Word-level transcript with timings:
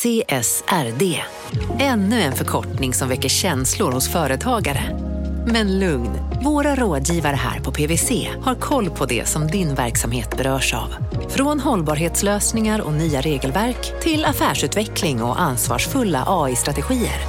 CSRD. 0.00 1.22
Ännu 1.78 2.20
en 2.20 2.32
förkortning 2.32 2.94
som 2.94 3.08
väcker 3.08 3.28
känslor 3.28 3.92
hos 3.92 4.08
företagare. 4.08 4.98
Men 5.46 5.78
lugn, 5.78 6.10
våra 6.44 6.74
rådgivare 6.74 7.36
här 7.36 7.60
på 7.60 7.72
PWC 7.72 8.28
har 8.42 8.54
koll 8.54 8.90
på 8.90 9.06
det 9.06 9.28
som 9.28 9.46
din 9.46 9.74
verksamhet 9.74 10.36
berörs 10.36 10.74
av. 10.74 10.94
Från 11.28 11.60
hållbarhetslösningar 11.60 12.80
och 12.80 12.92
nya 12.92 13.20
regelverk 13.20 14.02
till 14.02 14.24
affärsutveckling 14.24 15.22
och 15.22 15.40
ansvarsfulla 15.40 16.24
AI-strategier. 16.26 17.20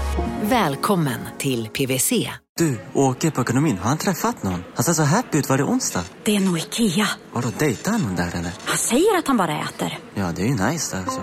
Välkommen 0.42 1.20
till 1.38 1.68
PWC. 1.68 2.30
Du, 2.58 2.80
åker 2.94 3.32
på 3.32 3.42
ekonomin. 3.42 3.78
Har 3.78 3.90
han 3.90 3.98
träffat 3.98 4.44
någon? 4.44 4.64
Han 4.76 4.84
ser 4.84 4.94
så 4.94 5.04
happy 5.04 5.38
ut. 5.38 5.50
Var 5.50 5.58
det 5.58 5.64
onsdag? 5.64 6.04
Det 6.24 6.36
är 6.36 6.40
nog 6.40 6.58
Ikea. 6.58 7.08
Har 7.34 7.42
du 7.42 7.52
dejtar 7.60 7.92
han 7.92 8.02
någon 8.02 8.16
där 8.16 8.28
eller? 8.28 8.52
Han 8.66 8.78
säger 8.78 9.18
att 9.18 9.28
han 9.28 9.38
bara 9.38 9.60
äter. 9.60 10.00
Ja, 10.14 10.32
det 10.36 10.42
är 10.42 10.46
ju 10.46 10.72
nice 10.72 10.98
alltså. 10.98 11.22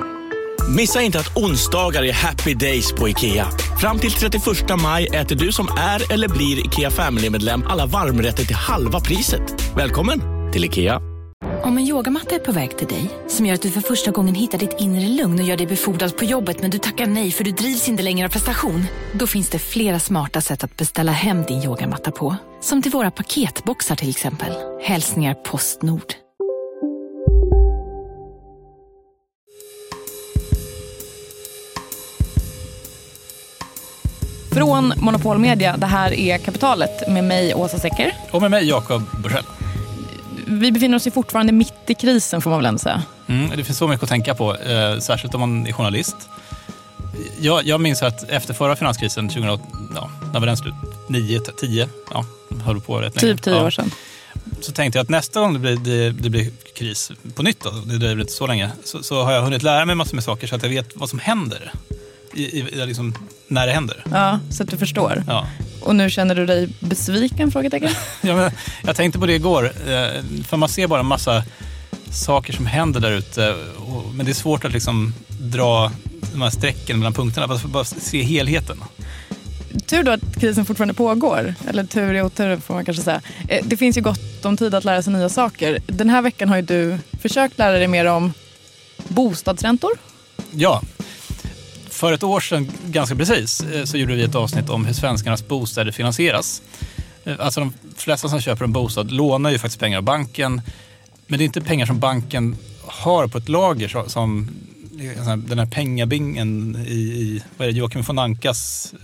Missa 0.76 1.02
inte 1.02 1.18
att 1.18 1.36
onsdagar 1.36 2.02
är 2.02 2.12
happy 2.12 2.54
days 2.54 2.92
på 2.92 3.08
IKEA. 3.08 3.48
Fram 3.80 3.98
till 3.98 4.12
31 4.12 4.42
maj 4.82 5.06
äter 5.06 5.36
du 5.36 5.52
som 5.52 5.68
är 5.78 6.12
eller 6.12 6.28
blir 6.28 6.66
IKEA 6.66 6.90
Family-medlem 6.90 7.64
alla 7.66 7.86
varmrätter 7.86 8.45
till 8.45 8.56
halva 8.56 9.00
priset. 9.00 9.42
Välkommen 9.76 10.20
till 10.52 10.64
IKEA. 10.64 11.00
Om 11.62 11.78
en 11.78 11.86
yogamatta 11.86 12.34
är 12.34 12.38
på 12.38 12.52
väg 12.52 12.78
till 12.78 12.86
dig, 12.86 13.10
som 13.28 13.46
gör 13.46 13.54
att 13.54 13.62
du 13.62 13.70
för 13.70 13.80
första 13.80 14.10
gången 14.10 14.34
hittar 14.34 14.59
ditt 14.59 14.76
inre 14.78 15.09
lugn 15.09 15.38
och 15.40 15.45
gör 15.45 15.56
dig 15.56 15.66
befordrad 15.66 16.16
på 16.16 16.24
jobbet 16.24 16.62
men 16.62 16.70
du 16.70 16.78
tackar 16.78 17.06
nej 17.06 17.30
för 17.30 17.45
du 17.45 17.50
drivs 17.50 17.88
inte 17.88 18.02
längre 18.02 18.26
av 18.26 18.30
prestation. 18.30 18.84
Då 19.12 19.26
finns 19.26 19.50
det 19.50 19.59
flera 19.59 19.98
smarta 19.98 20.40
sätt 20.40 20.64
att 20.64 20.76
beställa 20.76 21.12
hem 21.12 21.42
din 21.42 21.62
yogamatta 21.62 22.10
på. 22.10 22.37
Som 22.60 22.82
till 22.82 22.92
våra 22.92 23.10
paketboxar 23.10 23.96
till 23.96 24.10
exempel. 24.10 24.52
Hälsningar 24.82 25.34
Postnord. 25.34 26.27
Från 34.58 34.92
Monopol 34.96 35.38
Media, 35.38 35.76
det 35.76 35.87
här 35.87 36.12
är 36.12 36.38
Kapitalet 36.38 37.09
med 37.09 37.24
mig 37.24 37.54
Åsa 37.54 37.78
Secker. 37.78 38.12
Och 38.30 38.42
med 38.42 38.51
mig 38.51 38.68
Jakob 38.68 39.02
Bursell. 39.23 39.45
Vi 40.46 40.73
befinner 40.73 40.96
oss 40.96 41.06
ju 41.06 41.10
fortfarande 41.10 41.52
mitt 41.52 41.74
i 41.87 41.95
krisen 41.95 42.40
får 42.40 42.50
man 42.50 42.59
väl 42.59 42.66
ändå 42.66 42.78
säga. 42.78 43.02
Mm, 43.26 43.50
det 43.56 43.65
finns 43.65 43.78
så 43.78 43.88
mycket 43.88 44.02
att 44.02 44.09
tänka 44.09 44.34
på, 44.34 44.56
eh, 44.56 44.98
särskilt 44.98 45.34
om 45.34 45.40
man 45.40 45.66
är 45.66 45.73
journalist. 45.73 46.16
Jag, 47.40 47.66
jag 47.66 47.80
minns 47.80 48.02
att 48.02 48.30
efter 48.30 48.54
förra 48.54 48.76
finanskrisen, 48.76 49.28
2008, 49.28 49.62
ja, 49.95 50.10
när 50.32 50.40
var 50.40 50.46
den 50.46 50.56
slut? 50.56 50.74
9, 51.09 51.40
10, 51.40 51.88
ja, 52.10 52.24
höll 52.65 52.80
på 52.80 53.00
rätt 53.00 53.22
länge. 53.22 53.34
Typ 53.34 53.43
tio 53.43 53.54
ja. 53.54 53.66
år 53.66 53.70
sedan. 53.70 53.90
Så 54.60 54.72
tänkte 54.72 54.98
jag 54.98 55.04
att 55.04 55.10
nästa 55.10 55.40
gång 55.40 55.52
det 55.52 55.59
blir, 55.59 55.76
det, 55.76 56.10
det 56.10 56.30
blir 56.30 56.50
kris 56.74 57.12
på 57.34 57.43
nytt, 57.43 57.60
då, 57.60 57.70
det 57.70 57.98
dröjer 57.98 58.20
inte 58.20 58.32
så 58.32 58.46
länge, 58.46 58.70
så, 58.84 59.02
så 59.02 59.22
har 59.22 59.32
jag 59.32 59.43
hunnit 59.43 59.62
lära 59.62 59.84
mig 59.84 59.95
massor 59.95 60.15
med 60.15 60.24
saker 60.24 60.46
så 60.46 60.56
att 60.56 60.62
jag 60.62 60.70
vet 60.70 60.96
vad 60.96 61.10
som 61.10 61.18
händer. 61.18 61.72
I, 62.38 62.58
i, 62.58 62.86
liksom, 62.86 63.14
när 63.48 63.66
det 63.66 63.72
händer. 63.72 64.04
Ja, 64.12 64.41
så 64.50 64.62
att 64.62 64.70
du 64.70 64.76
förstår. 64.76 65.25
Ja. 65.26 65.47
Och 65.82 65.97
nu 65.97 66.10
känner 66.10 66.34
du 66.34 66.47
dig 66.47 66.69
besviken? 66.81 67.50
Frågetecken. 67.53 67.91
Ja, 68.22 68.36
men 68.36 68.50
jag 68.86 68.97
tänkte 68.97 69.19
på 69.19 69.26
det 69.26 69.34
igår, 69.34 69.64
eh, 69.64 70.22
för 70.48 70.56
man 70.56 70.69
ser 70.69 70.86
bara 70.86 71.00
en 71.00 71.06
massa 71.06 71.44
saker 72.12 72.53
som 72.53 72.66
händer 72.66 73.00
där 73.00 73.12
ute. 73.12 73.56
Men 74.14 74.26
det 74.26 74.32
är 74.32 74.34
svårt 74.34 74.64
att 74.64 74.72
liksom 74.72 75.14
dra 75.41 75.92
de 76.32 76.42
här 76.42 76.50
strecken 76.50 76.98
mellan 76.98 77.12
punkterna, 77.12 77.47
bara, 77.48 77.59
bara 77.59 77.84
se 77.84 78.22
helheten. 78.22 78.76
Tur 79.86 80.03
då 80.03 80.10
att 80.12 80.41
krisen 80.41 80.64
fortfarande 80.64 80.94
pågår. 80.94 81.54
Eller 81.69 81.84
tur 81.84 82.14
i 82.14 82.22
otur 82.22 82.56
får 82.56 82.75
man 82.75 82.84
kanske 82.84 83.03
säga. 83.03 83.20
Eh, 83.48 83.64
Det 83.66 83.76
finns 83.76 83.97
ju 83.97 84.00
gott 84.00 84.44
om 84.44 84.56
tid 84.56 84.75
att 84.75 84.84
lära 84.84 85.03
sig 85.03 85.12
nya 85.12 85.28
saker. 85.28 85.78
Den 85.86 86.10
här 86.10 86.22
veckan 86.22 86.48
har 86.48 86.56
ju 86.56 86.62
du 86.62 86.98
försökt 87.22 87.59
lära 87.59 87.78
dig 87.78 87.88
mer 87.88 88.04
om 88.04 88.32
bostadsräntor. 89.09 89.91
Ja, 90.50 90.82
för 91.99 92.12
ett 92.12 92.22
år 92.22 92.41
sedan, 92.41 92.71
ganska 92.87 93.16
precis, 93.16 93.60
eh, 93.60 93.84
så 93.84 93.97
gjorde 93.97 94.15
vi 94.15 94.22
ett 94.22 94.34
avsnitt 94.34 94.69
om 94.69 94.84
hur 94.87 94.93
svenskarnas 94.94 95.49
bostäder 95.49 95.93
finansieras. 95.93 96.62
Eh, 97.25 97.34
Alltså 97.38 97.60
de 97.60 97.72
flesta 97.97 98.28
som 98.28 98.41
köper 98.41 98.65
en 98.65 98.72
bostad 98.72 99.10
lånar 99.12 99.50
ju 99.50 99.59
faktiskt 99.59 99.81
pengar 99.81 99.99
av 99.99 100.05
banken. 100.05 100.62
Men 101.27 101.39
det 101.39 101.43
är 101.45 101.47
inte 101.47 101.61
pengar 101.61 101.87
som 101.87 101.99
banken 101.99 102.56
har 102.87 103.27
på 103.28 103.39
ett 103.39 103.49
lager 103.49 104.09
som 104.09 104.49
eh, 105.00 105.37
den 105.37 105.59
här 105.59 105.67
pengabingen 105.67 106.77
i, 106.89 106.93
i 106.93 107.43
vad 107.56 107.69
är 107.69 107.72
det, 107.72 107.78
Joakim 107.78 108.03
von 108.03 108.19
Ankas... 108.19 108.95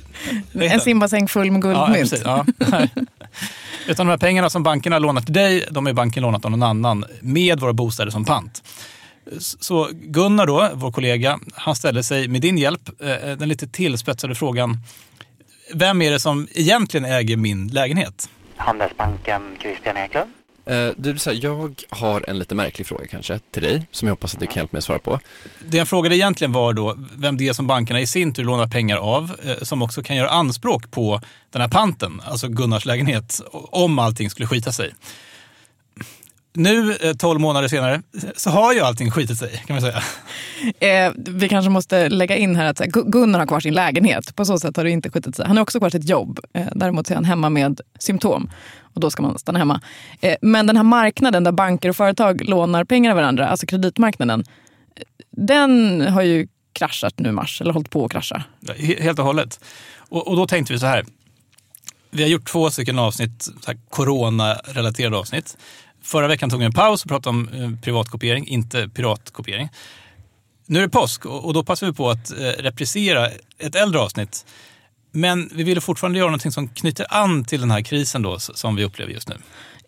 En 0.53 0.61
det? 0.61 0.81
simbasäng 0.81 1.29
full 1.29 1.51
med 1.51 1.65
Ja, 1.65 1.69
guldmynt. 1.87 2.11
precis, 2.11 2.23
ja. 2.25 2.47
Utan 3.87 4.07
de 4.07 4.11
här 4.11 4.19
pengarna 4.19 4.51
som 4.51 4.63
bankerna 4.63 4.99
lånar 4.99 5.21
till 5.21 5.35
dig, 5.35 5.65
de 5.71 5.87
är 5.87 5.93
banken 5.93 6.23
lånat 6.23 6.45
av 6.45 6.51
någon 6.51 6.63
annan 6.63 7.05
med 7.21 7.61
våra 7.61 7.73
bostäder 7.73 8.11
som 8.11 8.25
pant. 8.25 8.63
Så 9.39 9.89
Gunnar 9.93 10.47
då, 10.47 10.71
vår 10.75 10.93
kollega, 10.93 11.39
han 11.55 11.77
ställde 11.77 12.03
sig 12.03 12.29
med 12.29 12.41
din 12.41 12.59
hjälp 12.59 12.89
eh, 13.03 13.37
den 13.37 13.49
lite 13.49 13.67
tillspetsade 13.69 14.35
frågan. 14.35 14.79
Vem 15.75 16.03
är 16.03 16.11
det 16.11 16.21
som 16.21 16.49
egentligen 16.55 17.05
äger 17.05 17.37
min 17.37 17.69
lägenhet? 17.69 18.29
Handelsbanken 18.57 19.43
Christian 19.61 19.97
Eklund. 19.97 20.31
Eh, 20.67 20.89
Du, 20.97 21.19
så 21.19 21.31
här, 21.31 21.39
jag 21.43 21.83
har 21.91 22.25
en 22.31 22.39
lite 22.39 22.55
märklig 22.55 22.87
fråga 22.87 23.07
kanske 23.07 23.39
till 23.51 23.62
dig 23.62 23.87
som 23.91 24.09
jag 24.09 24.12
hoppas 24.12 24.35
att 24.35 24.41
du 24.41 24.47
kan 24.47 24.57
hjälpa 24.57 24.73
mig 24.73 24.79
att 24.79 24.85
svara 24.85 24.99
på. 24.99 25.21
Det 25.67 25.77
jag 25.77 25.89
frågade 25.89 26.17
egentligen 26.17 26.53
var 26.53 26.73
då 26.73 26.97
vem 27.17 27.37
det 27.37 27.49
är 27.49 27.53
som 27.53 27.67
bankerna 27.67 28.01
i 28.01 28.06
sin 28.06 28.35
tur 28.35 28.45
lånar 28.45 28.67
pengar 28.67 28.97
av, 28.97 29.37
eh, 29.45 29.56
som 29.62 29.83
också 29.83 30.03
kan 30.03 30.17
göra 30.17 30.29
anspråk 30.31 30.91
på 30.91 31.21
den 31.51 31.61
här 31.62 31.69
panten, 31.69 32.21
alltså 32.25 32.49
Gunnars 32.49 32.85
lägenhet, 32.85 33.41
om 33.53 33.99
allting 33.99 34.31
skulle 34.31 34.47
skita 34.49 34.73
sig. 34.73 34.95
Nu, 36.57 36.97
eh, 37.01 37.13
12 37.15 37.41
månader 37.41 37.69
senare, 37.69 38.03
så 38.37 38.51
har 38.51 38.73
ju 38.73 38.81
allting 38.81 39.11
skitit 39.11 39.39
sig 39.39 39.63
kan 39.67 39.77
man 39.77 39.81
säga. 39.81 40.03
Eh, 41.07 41.13
vi 41.17 41.49
kanske 41.49 41.71
måste 41.71 42.09
lägga 42.09 42.37
in 42.37 42.57
här 42.57 42.65
att 42.65 42.79
Gunnar 42.89 43.39
har 43.39 43.47
kvar 43.47 43.61
sin 43.61 43.75
lägenhet. 43.75 44.37
På 44.37 44.45
så 44.45 44.59
sätt 44.59 44.77
har 44.77 44.85
det 44.85 44.91
inte 44.91 45.11
skitit 45.11 45.37
sig. 45.37 45.47
Han 45.47 45.57
har 45.57 45.63
också 45.63 45.79
kvar 45.79 45.91
sitt 45.91 46.09
jobb. 46.09 46.39
Eh, 46.55 46.67
däremot 46.75 47.11
är 47.11 47.15
han 47.15 47.25
hemma 47.25 47.49
med 47.49 47.81
symptom. 47.99 48.51
Och 48.95 49.01
då 49.01 49.11
ska 49.11 49.23
man 49.23 49.39
stanna 49.39 49.59
hemma. 49.59 49.81
Eh, 50.21 50.37
men 50.43 50.67
den 50.67 50.77
här 50.77 50.85
marknaden 50.85 51.45
där 51.45 51.53
banker 51.53 51.89
och 51.89 51.97
företag 51.97 52.49
lånar 52.49 52.85
pengar 52.85 53.11
av 53.11 53.17
varandra, 53.17 53.49
alltså 53.49 53.67
kreditmarknaden. 53.67 54.41
eh, 54.97 55.03
Den 55.31 56.01
har 56.01 56.23
ju 56.23 56.49
kraschat 56.73 57.19
nu 57.19 57.29
i 57.29 57.33
mars, 57.33 57.61
eller 57.61 57.73
hållit 57.73 57.91
på 57.91 58.05
att 58.05 58.13
krascha. 58.13 58.45
Helt 59.01 59.19
och 59.19 59.25
hållet. 59.25 59.61
Och, 59.99 60.29
och 60.29 60.37
då 60.37 60.47
tänkte 60.47 60.73
vi 60.73 60.79
så 60.79 60.87
här. 60.87 61.05
Vi 62.11 62.23
har 62.23 62.31
gjort 62.31 62.49
två 62.49 62.71
stycken 62.71 62.99
avsnitt, 62.99 63.49
corona-relaterade 63.91 65.17
avsnitt. 65.17 65.57
Förra 66.05 66.29
veckan 66.29 66.51
tog 66.51 66.59
vi 66.59 66.67
en 66.67 66.73
paus 66.73 67.03
och 67.03 67.09
pratade 67.09 67.37
om 67.37 67.49
eh, 67.49 67.71
privatkopiering, 67.83 68.47
inte 68.47 68.89
piratkopiering. 68.89 69.69
Nu 70.67 70.79
är 70.79 70.83
det 70.83 70.89
påsk 70.89 71.27
och, 71.27 71.55
då 71.55 71.65
passar 71.65 71.87
vi 71.87 71.93
på 71.93 72.11
att 72.11 72.31
eh, 72.31 72.37
reprisera 72.37 73.29
ett 73.59 73.75
äldre 73.75 74.01
avsnitt. 74.01 74.47
Men 75.11 75.51
vi 75.55 75.63
ville 75.63 75.81
fortfarande 75.81 76.19
göra 76.19 76.29
någonting 76.29 76.53
som 76.53 76.69
knyter 76.69 77.07
an 77.09 77.45
till 77.45 77.61
den 77.61 77.71
här 77.71 77.83
krisen 77.83 78.23
då, 78.23 78.39
som 78.39 78.77
vi 78.77 78.85
upplever 78.85 79.13
just 79.13 79.29
nu. 79.29 79.37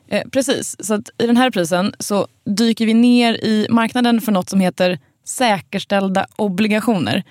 Eh, 0.09 0.23
precis, 0.33 0.77
så 0.87 1.03
i 1.19 1.27
den 1.27 1.37
här 1.37 1.51
prisen 1.51 1.95
så 1.99 2.29
dyker 2.45 2.87
vi 2.87 2.95
ner 2.95 3.35
i 3.35 3.67
marknaden 3.71 4.21
för 4.21 4.33
något 4.33 4.49
som 4.51 4.61
heter 4.61 4.99
säkerställda 5.25 6.27
obligationer. 6.37 7.23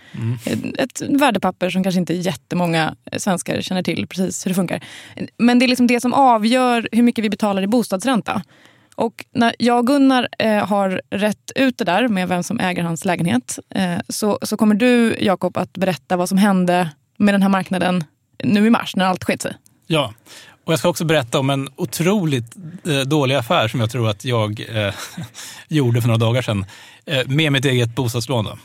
Eh, 0.46 0.58
Ett 0.78 1.02
värdepapper 1.10 1.70
som 1.70 1.84
kanske 1.84 2.00
inte 2.00 2.14
jättemånga 2.14 2.96
svenskar 3.18 3.62
känner 3.62 3.84
till 3.84 4.08
precis 4.08 4.46
hur 4.46 4.52
det 4.52 4.56
funkar. 4.56 4.84
Men 5.38 5.60
det 5.60 5.66
är 5.66 5.68
liksom 5.68 5.88
det 5.88 6.02
som 6.02 6.14
avgör 6.14 6.90
hur 6.92 7.04
mycket 7.04 7.24
vi 7.26 7.30
betalar 7.30 7.62
i 7.62 7.68
bostadsränta. 7.68 8.42
Och 8.96 9.26
när 9.32 9.56
jag 9.60 9.80
och 9.80 9.88
Gunnar 9.88 10.28
eh, 10.40 10.68
har 10.68 11.02
rätt 11.10 11.52
ut 11.56 11.78
det 11.78 11.84
där 11.84 12.08
med 12.08 12.28
vem 12.28 12.44
som 12.44 12.60
äger 12.60 12.84
hans 12.84 13.06
lägenhet 13.06 13.60
eh, 13.70 13.98
så, 14.10 14.40
så 14.42 14.58
kommer 14.58 14.76
du, 14.76 15.18
Jakob, 15.20 15.58
att 15.58 15.74
berätta 15.74 16.18
vad 16.18 16.30
som 16.30 16.38
hände 16.38 16.90
med 17.18 17.34
den 17.34 17.42
här 17.42 17.50
marknaden 17.50 18.04
nu 18.44 18.68
i 18.68 18.70
mars 18.70 18.96
när 18.96 19.06
allt 19.06 19.24
sket 19.24 19.42
sig. 19.42 19.54
Ja, 19.88 20.14
och 20.66 20.74
jag 20.74 20.80
ska 20.80 20.90
också 20.90 21.06
berätta 21.06 21.40
om 21.40 21.50
en 21.50 21.70
otroligt 21.76 22.56
eh, 22.88 23.00
dålig 23.00 23.36
affär 23.36 23.68
som 23.68 23.80
jag 23.80 23.92
tror 23.92 24.10
att 24.10 24.26
jag 24.26 24.66
eh, 24.70 24.94
gjorde 25.68 26.02
för 26.02 26.08
några 26.08 26.20
dagar 26.20 26.42
sedan 26.42 26.66
eh, 27.06 27.28
med 27.28 27.52
mitt 27.52 27.66
eget 27.66 27.96
bostadslån. 27.96 28.46
Då. 28.46 28.58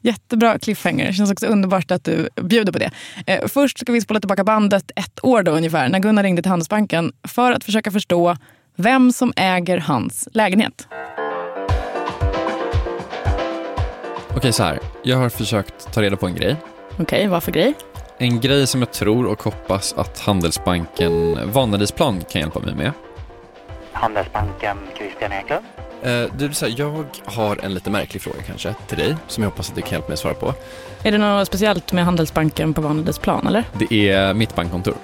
Jättebra 0.00 0.58
cliffhanger. 0.58 1.06
Det 1.06 1.12
känns 1.12 1.32
också 1.32 1.46
underbart 1.46 1.90
att 1.90 2.04
du 2.04 2.28
bjuder 2.42 2.72
på 2.72 2.78
det. 2.78 2.90
Eh, 3.26 3.48
först 3.48 3.78
ska 3.78 3.92
vi 3.92 4.00
spola 4.00 4.20
tillbaka 4.20 4.44
bandet 4.44 4.90
ett 4.96 5.24
år 5.24 5.42
då 5.42 5.52
ungefär 5.52 5.88
när 5.88 5.98
Gunnar 5.98 6.22
ringde 6.22 6.42
till 6.42 6.50
Handelsbanken 6.50 7.12
för 7.28 7.52
att 7.52 7.64
försöka 7.64 7.90
förstå 7.90 8.36
vem 8.76 9.12
som 9.12 9.32
äger 9.36 9.78
hans 9.78 10.28
lägenhet. 10.32 10.88
Okej, 14.36 14.52
så 14.52 14.62
här. 14.62 14.78
Jag 15.02 15.16
har 15.16 15.28
försökt 15.28 15.92
ta 15.92 16.02
reda 16.02 16.16
på 16.16 16.26
en 16.26 16.34
grej. 16.34 16.56
Okej, 16.98 17.26
vad 17.28 17.42
för 17.42 17.52
grej? 17.52 17.74
En 18.18 18.40
grej 18.40 18.66
som 18.66 18.80
jag 18.80 18.92
tror 18.92 19.26
och 19.26 19.42
hoppas 19.42 19.92
att 19.96 20.20
Handelsbanken 20.20 21.38
Vanadisplan 21.52 22.20
kan 22.30 22.40
hjälpa 22.40 22.60
mig 22.60 22.74
med. 22.74 22.92
Handelsbanken 23.92 24.76
Christian 24.98 25.32
Eklund. 25.32 25.64
Eh, 26.02 26.34
Du, 26.38 26.52
så 26.54 26.66
här, 26.66 26.74
jag 26.78 27.04
har 27.24 27.64
en 27.64 27.74
lite 27.74 27.90
märklig 27.90 28.22
fråga 28.22 28.36
kanske 28.46 28.74
till 28.86 28.98
dig 28.98 29.16
som 29.28 29.42
jag 29.42 29.50
hoppas 29.50 29.68
att 29.70 29.74
du 29.76 29.82
kan 29.82 29.90
hjälpa 29.92 30.08
mig 30.08 30.12
att 30.14 30.18
svara 30.20 30.34
på. 30.34 30.54
Är 31.02 31.12
det 31.12 31.18
något 31.18 31.46
speciellt 31.46 31.92
med 31.92 32.04
Handelsbanken 32.04 32.74
på 32.74 32.80
Vanadisplan 32.80 33.46
eller? 33.46 33.64
Det 33.90 34.10
är 34.10 34.34
mitt 34.34 34.54
bankkontor. 34.54 34.94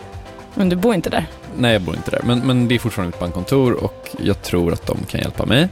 Men 0.55 0.69
du 0.69 0.77
bor 0.77 0.95
inte 0.95 1.11
där? 1.11 1.27
Nej, 1.59 1.73
jag 1.73 1.83
bor 1.83 1.97
inte 1.97 2.11
där. 2.11 2.21
Men, 2.25 2.47
men 2.47 2.69
det 2.69 2.75
är 2.75 2.79
fortfarande 2.79 3.11
mitt 3.11 3.21
bankkontor 3.21 3.73
och 3.85 4.09
jag 4.19 4.43
tror 4.43 4.73
att 4.73 4.87
de 4.87 5.05
kan 5.05 5.21
hjälpa 5.21 5.47
mig. 5.47 5.63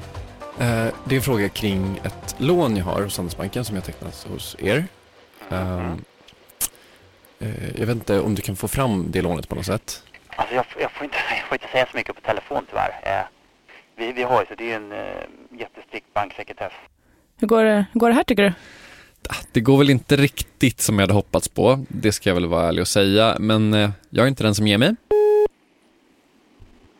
Eh, 0.58 0.86
Det 1.04 1.14
är 1.14 1.16
en 1.16 1.22
fråga 1.22 1.48
kring 1.48 2.00
ett 2.04 2.34
lån 2.38 2.76
jag 2.76 2.84
har 2.84 3.02
hos 3.02 3.16
Handelsbanken 3.16 3.64
som 3.64 3.74
jag 3.76 3.84
tecknat 3.84 4.26
hos 4.30 4.56
er. 4.58 4.84
Ehm, 5.50 6.04
eh, 7.38 7.78
jag 7.78 7.86
vet 7.86 7.96
inte 7.96 8.20
om 8.20 8.34
du 8.34 8.42
kan 8.42 8.56
få 8.56 8.68
fram 8.68 9.06
det 9.10 9.22
lånet 9.22 9.48
på 9.48 9.54
något 9.54 9.66
sätt? 9.66 10.02
Alltså 10.36 10.54
jag, 10.54 10.64
jag, 10.80 10.90
får 10.92 11.04
inte, 11.04 11.16
jag 11.30 11.48
får 11.48 11.54
inte 11.54 11.68
säga 11.72 11.86
så 11.90 11.96
mycket 11.96 12.14
på 12.14 12.20
telefon 12.20 12.62
tyvärr. 12.70 12.90
Eh, 13.02 13.26
vi, 13.96 14.12
vi 14.12 14.22
har 14.22 14.40
ju 14.40 14.46
så 14.46 14.54
det 14.54 14.72
är 14.72 14.76
en 14.76 14.92
eh, 14.92 15.58
jättestrikt 15.58 16.06
banksekretess. 16.14 16.72
Hur 17.38 17.46
går 17.48 17.64
det, 17.64 17.86
hur 17.92 18.00
går 18.00 18.08
det 18.08 18.14
här 18.14 18.24
tycker 18.24 18.42
du? 18.42 18.52
Det 19.52 19.60
går 19.60 19.78
väl 19.78 19.90
inte 19.90 20.16
riktigt 20.16 20.80
som 20.80 20.94
jag 20.98 21.02
hade 21.02 21.14
hoppats 21.14 21.48
på, 21.48 21.84
det 21.88 22.12
ska 22.12 22.30
jag 22.30 22.34
väl 22.34 22.46
vara 22.46 22.68
ärlig 22.68 22.80
och 22.80 22.88
säga, 22.88 23.36
men 23.40 23.74
eh, 23.74 23.90
jag 24.10 24.24
är 24.24 24.28
inte 24.28 24.42
den 24.42 24.54
som 24.54 24.66
ger 24.66 24.78
mig. 24.78 24.94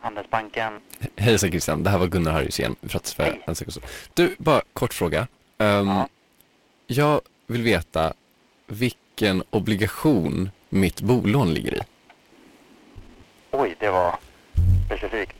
Handelsbanken. 0.06 0.72
Hejsan 1.16 1.50
Christian, 1.50 1.82
det 1.82 1.90
här 1.90 1.98
var 1.98 2.06
Gunnar 2.06 2.32
Harjus 2.32 2.60
igen 2.60 2.76
för 2.82 3.00
en 3.46 3.54
sekund. 3.54 3.86
Du, 4.14 4.34
bara 4.38 4.62
kort 4.72 4.94
fråga. 4.94 5.26
Ehm, 5.58 5.88
Ja. 5.88 6.08
Jag 6.86 7.20
vill 7.46 7.62
veta 7.62 8.12
vilken 8.66 9.42
obligation 9.50 10.50
mitt 10.68 11.00
bolån 11.00 11.54
ligger 11.54 11.74
i. 11.74 11.80
Oj, 13.50 13.76
det 13.80 13.90
var 13.90 14.18
specifikt. 14.86 15.32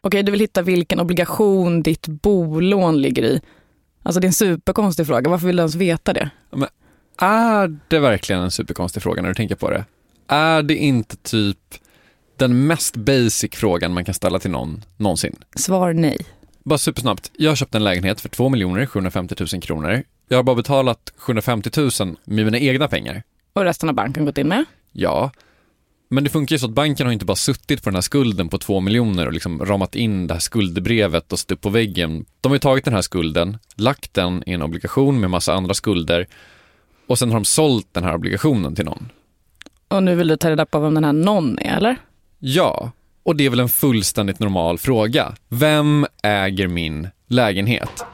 Okej, 0.00 0.22
du 0.22 0.32
vill 0.32 0.40
hitta 0.40 0.62
vilken 0.62 1.00
obligation 1.00 1.82
ditt 1.82 2.06
bolån 2.06 3.02
ligger 3.02 3.22
i. 3.22 3.40
Alltså 4.02 4.20
det 4.20 4.24
är 4.24 4.28
en 4.28 4.32
superkonstig 4.32 5.06
fråga. 5.06 5.30
Varför 5.30 5.46
vill 5.46 5.56
du 5.56 5.60
ens 5.60 5.74
veta 5.74 6.12
det? 6.12 6.30
Är 7.18 7.78
det 7.88 7.98
verkligen 7.98 8.42
en 8.42 8.50
superkonstig 8.50 9.02
fråga 9.02 9.22
när 9.22 9.28
du 9.28 9.34
tänker 9.34 9.54
på 9.56 9.70
det? 9.70 9.84
Är 10.28 10.62
det 10.62 10.76
inte 10.76 11.16
typ 11.16 11.58
den 12.44 12.66
mest 12.66 12.96
basic 12.96 13.50
frågan 13.54 13.94
man 13.94 14.04
kan 14.04 14.14
ställa 14.14 14.38
till 14.38 14.50
någon 14.50 14.82
någonsin? 14.96 15.36
Svar 15.56 15.92
nej. 15.92 16.18
Bara 16.64 16.78
supersnabbt. 16.78 17.30
Jag 17.38 17.50
har 17.50 17.56
köpt 17.56 17.74
en 17.74 17.84
lägenhet 17.84 18.20
för 18.20 18.28
2 18.28 18.50
750 18.86 19.34
000 19.52 19.62
kronor. 19.62 20.02
Jag 20.28 20.38
har 20.38 20.42
bara 20.42 20.56
betalat 20.56 21.12
750 21.16 21.70
000 21.76 21.90
med 22.24 22.44
mina 22.44 22.58
egna 22.58 22.88
pengar. 22.88 23.22
Och 23.52 23.64
resten 23.64 23.88
har 23.88 23.94
banken 23.94 24.24
gått 24.24 24.38
in 24.38 24.48
med? 24.48 24.64
Ja, 24.92 25.30
men 26.08 26.24
det 26.24 26.30
funkar 26.30 26.54
ju 26.54 26.58
så 26.58 26.66
att 26.66 26.72
banken 26.72 27.06
har 27.06 27.12
inte 27.12 27.24
bara 27.24 27.36
suttit 27.36 27.82
på 27.82 27.90
den 27.90 27.94
här 27.94 28.02
skulden 28.02 28.48
på 28.48 28.58
2 28.58 28.80
miljoner 28.80 29.26
och 29.26 29.32
liksom 29.32 29.64
ramat 29.64 29.94
in 29.94 30.26
det 30.26 30.34
här 30.34 30.40
skuldebrevet 30.40 31.32
och 31.32 31.38
upp 31.52 31.60
på 31.60 31.70
väggen. 31.70 32.24
De 32.40 32.48
har 32.48 32.56
ju 32.56 32.60
tagit 32.60 32.84
den 32.84 32.94
här 32.94 33.02
skulden, 33.02 33.58
lagt 33.76 34.14
den 34.14 34.42
i 34.46 34.52
en 34.52 34.62
obligation 34.62 35.20
med 35.20 35.30
massa 35.30 35.54
andra 35.54 35.74
skulder 35.74 36.26
och 37.06 37.18
sen 37.18 37.30
har 37.30 37.36
de 37.36 37.44
sålt 37.44 37.88
den 37.92 38.04
här 38.04 38.14
obligationen 38.14 38.74
till 38.74 38.84
någon. 38.84 39.08
Och 39.88 40.02
nu 40.02 40.14
vill 40.14 40.28
du 40.28 40.36
ta 40.36 40.50
reda 40.50 40.66
på 40.66 40.78
vem 40.78 40.94
den 40.94 41.04
här 41.04 41.12
någon 41.12 41.58
är, 41.58 41.76
eller? 41.76 41.96
Ja, 42.46 42.90
och 43.22 43.36
det 43.36 43.46
är 43.46 43.50
väl 43.50 43.60
en 43.60 43.68
fullständigt 43.68 44.38
normal 44.38 44.78
fråga. 44.78 45.34
Vem 45.48 46.06
äger 46.22 46.66
min 46.66 47.08
lägenhet? 47.28 48.04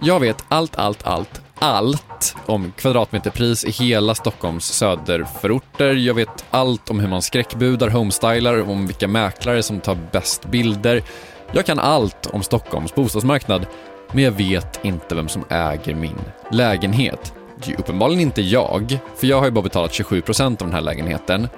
Jag 0.00 0.20
vet 0.20 0.44
allt, 0.48 0.76
allt, 0.76 1.06
allt, 1.06 1.40
allt 1.58 2.36
om 2.46 2.72
kvadratmeterpris 2.76 3.64
i 3.64 3.70
hela 3.70 4.14
Stockholms 4.14 4.64
söderförorter. 4.64 5.94
Jag 5.94 6.14
vet 6.14 6.44
allt 6.50 6.90
om 6.90 7.00
hur 7.00 7.08
man 7.08 7.22
skräckbudar, 7.22 7.88
homestylar, 7.88 8.70
om 8.70 8.86
vilka 8.86 9.08
mäklare 9.08 9.62
som 9.62 9.80
tar 9.80 9.98
bäst 10.12 10.46
bilder. 10.46 11.02
Jag 11.52 11.66
kan 11.66 11.78
allt 11.78 12.26
om 12.26 12.42
Stockholms 12.42 12.94
bostadsmarknad, 12.94 13.66
men 14.12 14.24
jag 14.24 14.32
vet 14.32 14.84
inte 14.84 15.14
vem 15.14 15.28
som 15.28 15.44
äger 15.48 15.94
min 15.94 16.18
lägenhet. 16.50 17.34
Det 17.58 17.66
är 17.66 17.70
ju 17.70 17.76
uppenbarligen 17.76 18.20
inte 18.20 18.42
jag, 18.42 18.98
för 19.16 19.26
jag 19.26 19.38
har 19.38 19.44
ju 19.44 19.50
bara 19.50 19.62
betalat 19.62 19.92
27% 19.92 20.44
av 20.44 20.56
den 20.56 20.72
här 20.72 20.80
lägenheten. 20.80 21.48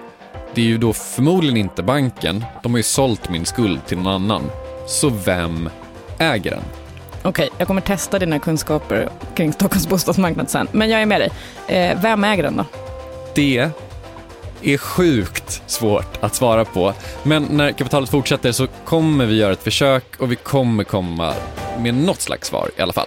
Det 0.54 0.60
är 0.60 0.66
ju 0.66 0.78
då 0.78 0.92
förmodligen 0.92 1.56
inte 1.56 1.82
banken, 1.82 2.44
de 2.62 2.72
har 2.72 2.78
ju 2.78 2.82
sålt 2.82 3.28
min 3.28 3.46
skuld 3.46 3.86
till 3.86 3.98
någon 3.98 4.06
annan. 4.06 4.50
Så 4.86 5.08
vem 5.08 5.70
äger 6.18 6.50
den? 6.50 6.62
Okej, 7.22 7.50
jag 7.58 7.66
kommer 7.66 7.80
testa 7.80 8.18
dina 8.18 8.38
kunskaper 8.38 9.08
kring 9.34 9.52
Stockholms 9.52 9.88
bostadsmarknad 9.88 10.50
sen. 10.50 10.68
Men 10.72 10.90
jag 10.90 11.02
är 11.02 11.06
med 11.06 11.20
dig. 11.20 11.30
Eh, 11.66 12.02
vem 12.02 12.24
äger 12.24 12.42
den 12.42 12.56
då? 12.56 12.64
Det 13.34 13.70
är 14.62 14.78
sjukt 14.78 15.62
svårt 15.66 16.18
att 16.20 16.34
svara 16.34 16.64
på. 16.64 16.94
Men 17.22 17.42
när 17.42 17.72
kapitalet 17.72 18.10
fortsätter 18.10 18.52
så 18.52 18.66
kommer 18.84 19.26
vi 19.26 19.36
göra 19.36 19.52
ett 19.52 19.62
försök 19.62 20.04
och 20.18 20.32
vi 20.32 20.36
kommer 20.36 20.84
komma 20.84 21.34
med 21.78 21.94
något 21.94 22.20
slags 22.20 22.48
svar 22.48 22.70
i 22.76 22.82
alla 22.82 22.92
fall. 22.92 23.06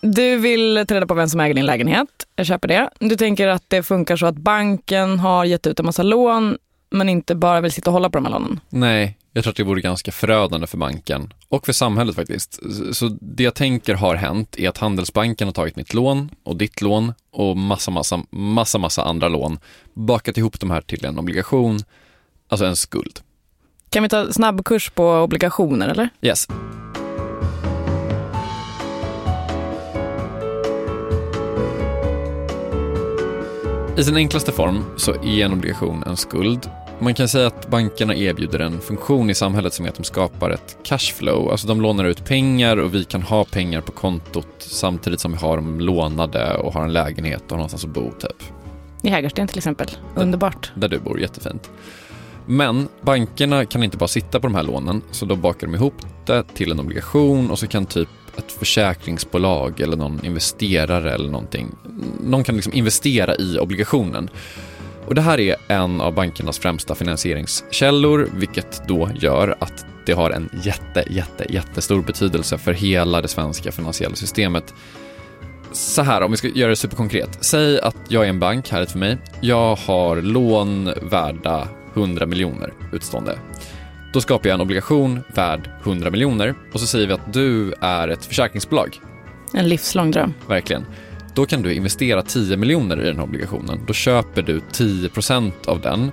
Du 0.00 0.36
vill 0.36 0.84
ta 0.88 0.94
reda 0.94 1.06
på 1.06 1.14
vem 1.14 1.28
som 1.28 1.40
äger 1.40 1.54
din 1.54 1.66
lägenhet. 1.66 2.08
Jag 2.36 2.46
köper 2.46 2.68
det. 2.68 2.90
Du 2.98 3.16
tänker 3.16 3.48
att 3.48 3.64
det 3.68 3.82
funkar 3.82 4.16
så 4.16 4.26
att 4.26 4.34
banken 4.34 5.18
har 5.18 5.44
gett 5.44 5.66
ut 5.66 5.80
en 5.80 5.86
massa 5.86 6.02
lån 6.02 6.58
men 6.90 7.08
inte 7.08 7.34
bara 7.34 7.60
vill 7.60 7.72
sitta 7.72 7.90
och 7.90 7.94
hålla 7.94 8.10
på 8.10 8.18
de 8.18 8.24
här 8.24 8.32
lånen. 8.32 8.60
Nej, 8.68 9.16
jag 9.32 9.44
tror 9.44 9.50
att 9.50 9.56
det 9.56 9.64
vore 9.64 9.80
ganska 9.80 10.12
förödande 10.12 10.66
för 10.66 10.78
banken 10.78 11.32
och 11.48 11.66
för 11.66 11.72
samhället 11.72 12.16
faktiskt. 12.16 12.60
Så 12.92 13.16
det 13.20 13.42
jag 13.42 13.54
tänker 13.54 13.94
har 13.94 14.14
hänt 14.14 14.58
är 14.58 14.68
att 14.68 14.78
Handelsbanken 14.78 15.48
har 15.48 15.52
tagit 15.52 15.76
mitt 15.76 15.94
lån 15.94 16.30
och 16.42 16.56
ditt 16.56 16.80
lån 16.80 17.12
och 17.30 17.56
massa, 17.56 17.90
massa, 17.90 18.22
massa, 18.30 18.78
massa 18.78 19.04
andra 19.04 19.28
lån, 19.28 19.58
bakat 19.94 20.38
ihop 20.38 20.60
de 20.60 20.70
här 20.70 20.80
till 20.80 21.04
en 21.04 21.18
obligation, 21.18 21.78
alltså 22.48 22.66
en 22.66 22.76
skuld. 22.76 23.20
Kan 23.90 24.02
vi 24.02 24.08
ta 24.08 24.32
snabbkurs 24.32 24.90
på 24.90 25.10
obligationer 25.10 25.88
eller? 25.88 26.08
Yes. 26.22 26.46
I 33.96 34.04
sin 34.04 34.16
enklaste 34.16 34.52
form 34.52 34.84
så 34.96 35.12
är 35.14 35.44
en 35.44 35.52
obligation 35.52 36.02
en 36.06 36.16
skuld. 36.16 36.70
Man 36.98 37.14
kan 37.14 37.28
säga 37.28 37.46
att 37.46 37.68
bankerna 37.70 38.14
erbjuder 38.14 38.58
en 38.58 38.80
funktion 38.80 39.30
i 39.30 39.34
samhället 39.34 39.74
som 39.74 39.84
är 39.84 39.88
att 39.88 39.94
de 39.94 40.04
skapar 40.04 40.50
ett 40.50 40.76
cashflow. 40.82 41.50
Alltså 41.50 41.66
de 41.66 41.80
lånar 41.80 42.04
ut 42.04 42.24
pengar 42.24 42.76
och 42.76 42.94
vi 42.94 43.04
kan 43.04 43.22
ha 43.22 43.44
pengar 43.44 43.80
på 43.80 43.92
kontot 43.92 44.46
samtidigt 44.58 45.20
som 45.20 45.32
vi 45.32 45.38
har 45.38 45.56
dem 45.56 45.80
lånade 45.80 46.56
och 46.56 46.74
har 46.74 46.84
en 46.84 46.92
lägenhet 46.92 47.42
och 47.44 47.50
har 47.50 47.56
någonstans 47.56 47.84
att 47.84 47.90
bo 47.90 48.10
typ. 48.10 48.42
I 49.02 49.08
Hägersten 49.08 49.48
till 49.48 49.58
exempel. 49.58 49.90
Underbart. 50.14 50.72
Där 50.74 50.88
du 50.88 50.98
bor, 50.98 51.20
jättefint. 51.20 51.70
Men 52.46 52.88
bankerna 53.00 53.64
kan 53.66 53.82
inte 53.82 53.96
bara 53.96 54.08
sitta 54.08 54.40
på 54.40 54.46
de 54.46 54.54
här 54.54 54.62
lånen, 54.62 55.02
så 55.10 55.26
då 55.26 55.36
bakar 55.36 55.66
de 55.66 55.74
ihop 55.74 55.94
det 56.26 56.42
till 56.42 56.72
en 56.72 56.80
obligation 56.80 57.50
och 57.50 57.58
så 57.58 57.66
kan 57.66 57.86
typ 57.86 58.08
ett 58.40 58.52
försäkringsbolag 58.52 59.80
eller 59.80 59.96
någon 59.96 60.24
investerare 60.24 61.14
eller 61.14 61.30
någonting. 61.30 61.76
Någon 62.20 62.44
kan 62.44 62.54
liksom 62.54 62.72
investera 62.72 63.36
i 63.36 63.58
obligationen. 63.58 64.30
Och 65.06 65.14
det 65.14 65.20
här 65.20 65.40
är 65.40 65.56
en 65.68 66.00
av 66.00 66.14
bankernas 66.14 66.58
främsta 66.58 66.94
finansieringskällor, 66.94 68.28
vilket 68.34 68.88
då 68.88 69.10
gör 69.14 69.56
att 69.60 69.86
det 70.06 70.12
har 70.12 70.30
en 70.30 70.50
jätte, 70.64 71.04
jätte, 71.10 71.46
jättestor 71.48 72.02
betydelse 72.02 72.58
för 72.58 72.72
hela 72.72 73.20
det 73.20 73.28
svenska 73.28 73.72
finansiella 73.72 74.16
systemet. 74.16 74.74
Så 75.72 76.02
här, 76.02 76.22
om 76.22 76.30
vi 76.30 76.36
ska 76.36 76.48
göra 76.48 76.70
det 76.70 76.76
superkonkret. 76.76 77.38
Säg 77.40 77.80
att 77.80 77.96
jag 78.08 78.24
är 78.24 78.28
en 78.28 78.40
bank, 78.40 78.70
härligt 78.70 78.90
för 78.90 78.98
mig. 78.98 79.18
Jag 79.40 79.76
har 79.76 80.22
lån 80.22 80.92
värda 81.02 81.68
100 81.94 82.26
miljoner 82.26 82.72
utstående. 82.92 83.38
Då 84.12 84.20
skapar 84.20 84.48
jag 84.48 84.54
en 84.54 84.60
obligation 84.60 85.20
värd 85.34 85.70
100 85.82 86.10
miljoner 86.10 86.54
och 86.72 86.80
så 86.80 86.86
säger 86.86 87.06
vi 87.06 87.12
att 87.12 87.32
du 87.32 87.74
är 87.80 88.08
ett 88.08 88.24
försäkringsbolag. 88.24 89.00
En 89.54 89.68
livslång 89.68 90.10
dröm. 90.10 90.34
Verkligen. 90.48 90.86
Då 91.34 91.46
kan 91.46 91.62
du 91.62 91.74
investera 91.74 92.22
10 92.22 92.56
miljoner 92.56 93.00
i 93.02 93.06
den 93.06 93.16
här 93.16 93.24
obligationen. 93.24 93.80
Då 93.86 93.92
köper 93.92 94.42
du 94.42 94.60
10% 94.72 95.52
av 95.66 95.80
den. 95.80 96.10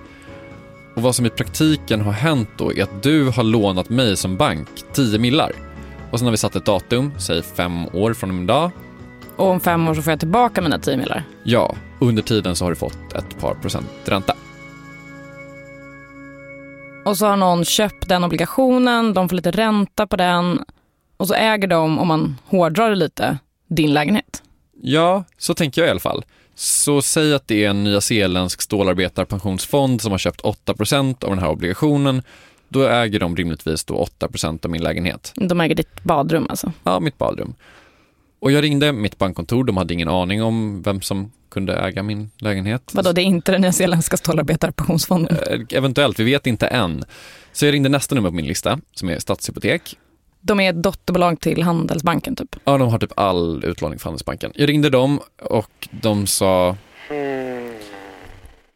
Och 0.96 1.02
vad 1.02 1.16
som 1.16 1.26
i 1.26 1.30
praktiken 1.30 2.02
har 2.02 2.12
hänt 2.12 2.50
då 2.58 2.74
är 2.74 2.84
att 2.84 3.04
du 3.04 3.30
har 3.30 3.44
lånat 3.44 3.90
mig 3.90 4.18
som 4.18 4.38
bank 4.38 4.68
10 4.94 5.20
millar. 5.20 5.52
Och 6.12 6.20
sen 6.20 6.26
har 6.26 6.32
vi 6.32 6.38
satt 6.38 6.56
ett 6.56 6.66
datum, 6.66 7.12
säg 7.18 7.42
fem 7.42 7.86
år 7.88 8.14
från 8.14 8.30
en 8.30 8.48
dag. 8.48 8.72
Och 9.36 9.48
om 9.48 9.60
fem 9.60 9.88
år 9.88 9.94
så 9.94 10.02
får 10.02 10.12
jag 10.12 10.20
tillbaka 10.20 10.62
mina 10.62 10.80
10 10.80 10.98
millar. 10.98 11.24
Ja, 11.44 11.76
under 12.00 12.24
tiden 12.24 12.56
så 12.56 12.66
har 12.66 12.70
du 12.70 12.76
fått 12.76 13.14
ett 13.16 13.40
par 13.40 13.54
procent 13.54 13.88
ränta. 14.06 14.36
Och 17.08 17.18
så 17.18 17.26
har 17.26 17.38
någon 17.38 17.66
köpt 17.66 18.10
den 18.10 18.24
obligationen, 18.24 19.14
de 19.14 19.30
får 19.30 19.36
lite 19.36 19.52
ränta 19.52 20.08
på 20.08 20.16
den 20.16 20.64
och 21.18 21.28
så 21.28 21.34
äger 21.34 21.68
de, 21.68 22.00
om 22.00 22.08
man 22.08 22.38
hårdrar 22.46 22.90
det 22.90 22.96
lite, 22.96 23.38
din 23.68 23.94
lägenhet. 23.94 24.44
Ja, 24.82 25.24
så 25.38 25.54
tänker 25.54 25.82
jag 25.82 25.88
i 25.88 25.92
alla 25.92 26.00
fall. 26.00 26.26
Så 26.56 27.02
säg 27.02 27.34
att 27.34 27.48
det 27.48 27.66
är 27.66 27.70
en 27.70 27.84
nyzeeländsk 27.84 28.62
stålarbetarpensionsfond 28.62 30.02
som 30.02 30.12
har 30.12 30.18
köpt 30.18 30.42
8% 30.42 31.24
av 31.24 31.30
den 31.30 31.40
här 31.40 31.50
obligationen. 31.50 32.22
Då 32.70 32.88
äger 32.88 33.20
de 33.20 33.36
rimligtvis 33.36 33.84
då 33.84 33.96
8 33.96 34.28
av 34.64 34.70
min 34.70 34.84
lägenhet. 34.84 35.34
De 35.36 35.62
äger 35.62 35.76
ditt 35.76 36.04
badrum 36.04 36.48
alltså? 36.50 36.72
Ja, 36.84 37.00
mitt 37.00 37.18
badrum. 37.18 37.54
Och 38.40 38.52
jag 38.52 38.64
ringde 38.64 38.92
mitt 38.92 39.18
bankkontor, 39.18 39.64
de 39.64 39.78
hade 39.78 39.94
ingen 39.94 40.10
aning 40.10 40.44
om 40.44 40.82
vem 40.82 41.02
som 41.02 41.32
kunde 41.50 41.74
äga 41.76 42.04
min 42.04 42.32
lägenhet. 42.38 42.92
Vadå, 42.94 43.12
det 43.12 43.22
är 43.22 43.24
inte 43.24 43.52
den 43.52 43.62
nyzeeländska 43.62 44.18
stålarbetarpensionsfonden? 44.18 45.38
Eh, 45.38 45.78
eventuellt, 45.78 46.20
vi 46.20 46.24
vet 46.24 46.48
inte 46.48 46.68
än. 46.68 47.06
Så 47.54 47.66
jag 47.66 47.74
ringde 47.74 47.90
nästa 47.90 48.16
nummer 48.16 48.30
på 48.30 48.36
min 48.36 48.46
lista, 48.46 48.80
som 48.94 49.10
är 49.10 49.20
Stadshypotek. 49.20 49.98
De 50.42 50.60
är 50.60 50.70
ett 50.70 50.84
dotterbolag 50.84 51.40
till 51.40 51.64
Handelsbanken 51.64 52.36
typ? 52.36 52.56
Ja, 52.64 52.78
de 52.78 52.90
har 52.90 53.00
typ 53.00 53.12
all 53.16 53.64
utlåning 53.66 54.00
för 54.00 54.06
Handelsbanken. 54.06 54.52
Jag 54.56 54.70
ringde 54.70 54.90
dem 54.90 55.20
och 55.42 55.88
de 55.92 56.28
sa... 56.28 56.78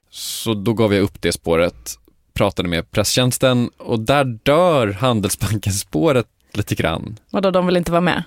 Så 0.09 0.53
då 0.53 0.73
gav 0.73 0.93
jag 0.93 1.03
upp 1.03 1.21
det 1.21 1.31
spåret, 1.31 1.95
pratade 2.33 2.69
med 2.69 2.91
presstjänsten 2.91 3.69
och 3.77 3.99
där 3.99 4.23
dör 4.43 4.87
Handelsbanken-spåret 4.87 6.27
lite 6.53 6.75
grann. 6.75 7.17
Vadå, 7.29 7.51
de 7.51 7.65
vill 7.65 7.77
inte 7.77 7.91
vara 7.91 8.01
med? 8.01 8.23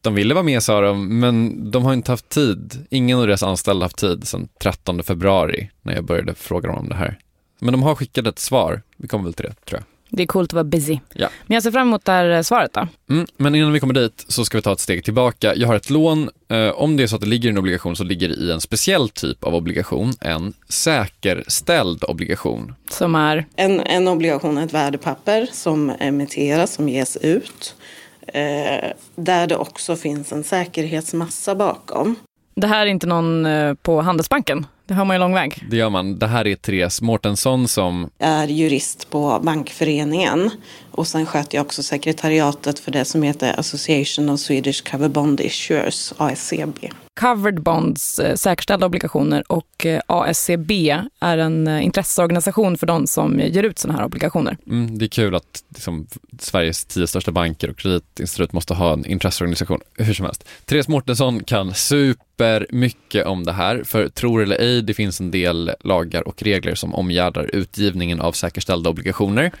De 0.00 0.14
ville 0.14 0.34
vara 0.34 0.44
med 0.44 0.62
sa 0.62 0.80
de, 0.80 1.20
men 1.20 1.70
de 1.70 1.84
har 1.84 1.92
inte 1.92 2.12
haft 2.12 2.28
tid. 2.28 2.86
Ingen 2.90 3.18
av 3.18 3.26
deras 3.26 3.42
anställda 3.42 3.78
har 3.78 3.84
haft 3.84 3.98
tid 3.98 4.28
sedan 4.28 4.48
13 4.60 5.02
februari 5.02 5.70
när 5.82 5.94
jag 5.94 6.04
började 6.04 6.34
fråga 6.34 6.68
dem 6.68 6.78
om 6.78 6.88
det 6.88 6.94
här. 6.94 7.18
Men 7.60 7.72
de 7.72 7.82
har 7.82 7.94
skickat 7.94 8.26
ett 8.26 8.38
svar. 8.38 8.82
Vi 8.96 9.08
kommer 9.08 9.24
väl 9.24 9.34
till 9.34 9.44
det, 9.44 9.54
tror 9.64 9.80
jag. 9.80 9.84
Det 10.12 10.22
är 10.22 10.26
coolt 10.26 10.50
att 10.50 10.54
vara 10.54 10.64
busy. 10.64 10.98
Ja. 11.12 11.28
Men 11.46 11.54
jag 11.54 11.62
ser 11.62 11.70
fram 11.70 11.88
emot 11.88 12.04
det 12.04 12.12
här 12.12 12.30
eh, 12.30 12.42
svaret 12.42 12.72
då. 12.72 12.88
Mm, 13.10 13.26
men 13.36 13.54
innan 13.54 13.72
vi 13.72 13.80
kommer 13.80 13.94
dit 13.94 14.24
så 14.28 14.44
ska 14.44 14.58
vi 14.58 14.62
ta 14.62 14.72
ett 14.72 14.80
steg 14.80 15.04
tillbaka. 15.04 15.54
Jag 15.54 15.68
har 15.68 15.74
ett 15.74 15.90
lån. 15.90 16.30
Eh, 16.48 16.70
om 16.70 16.96
det 16.96 17.02
är 17.02 17.06
så 17.06 17.14
att 17.14 17.20
det 17.20 17.28
ligger 17.28 17.48
i 17.48 17.52
en 17.52 17.58
obligation 17.58 17.96
så 17.96 18.04
ligger 18.04 18.28
det 18.28 18.34
i 18.34 18.50
en 18.50 18.60
speciell 18.60 19.08
typ 19.08 19.44
av 19.44 19.54
obligation, 19.54 20.12
en 20.20 20.52
säkerställd 20.68 22.04
obligation. 22.04 22.74
Som 22.90 23.14
är? 23.14 23.46
En, 23.56 23.80
en 23.80 24.08
obligation 24.08 24.58
är 24.58 24.64
ett 24.64 24.74
värdepapper 24.74 25.48
som 25.52 25.90
emitteras, 25.90 26.74
som 26.74 26.88
ges 26.88 27.16
ut. 27.16 27.74
Eh, 28.34 28.90
där 29.16 29.46
det 29.46 29.56
också 29.56 29.96
finns 29.96 30.32
en 30.32 30.44
säkerhetsmassa 30.44 31.54
bakom. 31.54 32.16
Det 32.54 32.66
här 32.66 32.86
är 32.86 32.90
inte 32.90 33.06
någon 33.06 33.46
eh, 33.46 33.74
på 33.74 34.00
Handelsbanken? 34.00 34.66
Det 34.86 34.94
har 34.94 35.04
man 35.04 35.16
ju 35.16 35.20
lång 35.20 35.34
väg. 35.34 35.66
Det 35.70 35.76
gör 35.76 35.90
man. 35.90 36.18
Det 36.18 36.26
här 36.26 36.46
är 36.46 36.54
Therese 36.54 37.02
Mårtensson 37.02 37.68
som 37.68 38.10
är 38.18 38.46
jurist 38.46 39.10
på 39.10 39.40
Bankföreningen 39.42 40.50
och 40.90 41.06
sen 41.06 41.26
sköter 41.26 41.58
jag 41.58 41.66
också 41.66 41.82
sekretariatet 41.82 42.78
för 42.78 42.90
det 42.90 43.04
som 43.04 43.22
heter 43.22 43.60
Association 43.60 44.30
of 44.30 44.40
Swedish 44.40 44.90
Cover 44.90 45.08
Bond 45.08 45.40
Issuers, 45.40 46.12
ASCB. 46.16 46.90
Covered 47.20 47.62
Bonds, 47.62 48.18
eh, 48.18 48.34
säkerställda 48.34 48.86
obligationer 48.86 49.44
och 49.46 49.86
eh, 49.86 50.00
ASCB 50.06 50.98
är 51.20 51.38
en 51.38 51.66
eh, 51.66 51.84
intresseorganisation 51.84 52.78
för 52.78 52.86
de 52.86 53.06
som 53.06 53.40
ger 53.40 53.62
ut 53.62 53.78
sådana 53.78 53.98
här 53.98 54.06
obligationer. 54.06 54.56
Mm, 54.66 54.98
det 54.98 55.04
är 55.04 55.08
kul 55.08 55.34
att 55.34 55.64
liksom, 55.68 56.06
Sveriges 56.38 56.84
tio 56.84 57.06
största 57.06 57.32
banker 57.32 57.70
och 57.70 57.76
kreditinstitut 57.76 58.52
måste 58.52 58.74
ha 58.74 58.92
en 58.92 59.06
intresseorganisation, 59.06 59.80
hur 59.94 60.14
som 60.14 60.26
helst. 60.26 60.48
Therese 60.64 60.88
Mårtensson 60.88 61.44
kan 61.44 61.74
super 61.74 62.66
mycket 62.70 63.26
om 63.26 63.44
det 63.44 63.52
här, 63.52 63.82
för 63.84 64.08
tror 64.08 64.42
eller 64.42 64.56
ej, 64.56 64.82
det 64.82 64.94
finns 64.94 65.20
en 65.20 65.30
del 65.30 65.70
lagar 65.80 66.28
och 66.28 66.42
regler 66.42 66.74
som 66.74 66.94
omgärdar 66.94 67.50
utgivningen 67.52 68.20
av 68.20 68.32
säkerställda 68.32 68.90
obligationer. 68.90 69.52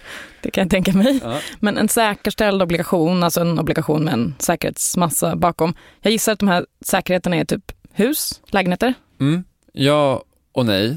Det 0.42 0.50
kan 0.50 0.62
jag 0.62 0.70
tänka 0.70 0.92
mig. 0.92 1.20
Ja. 1.22 1.40
Men 1.60 1.78
en 1.78 1.88
säkerställd 1.88 2.62
obligation, 2.62 3.22
alltså 3.22 3.40
en 3.40 3.58
obligation 3.58 4.04
med 4.04 4.14
en 4.14 4.34
säkerhetsmassa 4.38 5.36
bakom. 5.36 5.74
Jag 6.00 6.12
gissar 6.12 6.32
att 6.32 6.38
de 6.38 6.48
här 6.48 6.66
säkerheterna 6.84 7.36
är 7.36 7.44
typ 7.44 7.72
hus, 7.92 8.40
lägenheter? 8.46 8.94
Mm. 9.20 9.44
Ja 9.72 10.22
och 10.52 10.66
nej. 10.66 10.96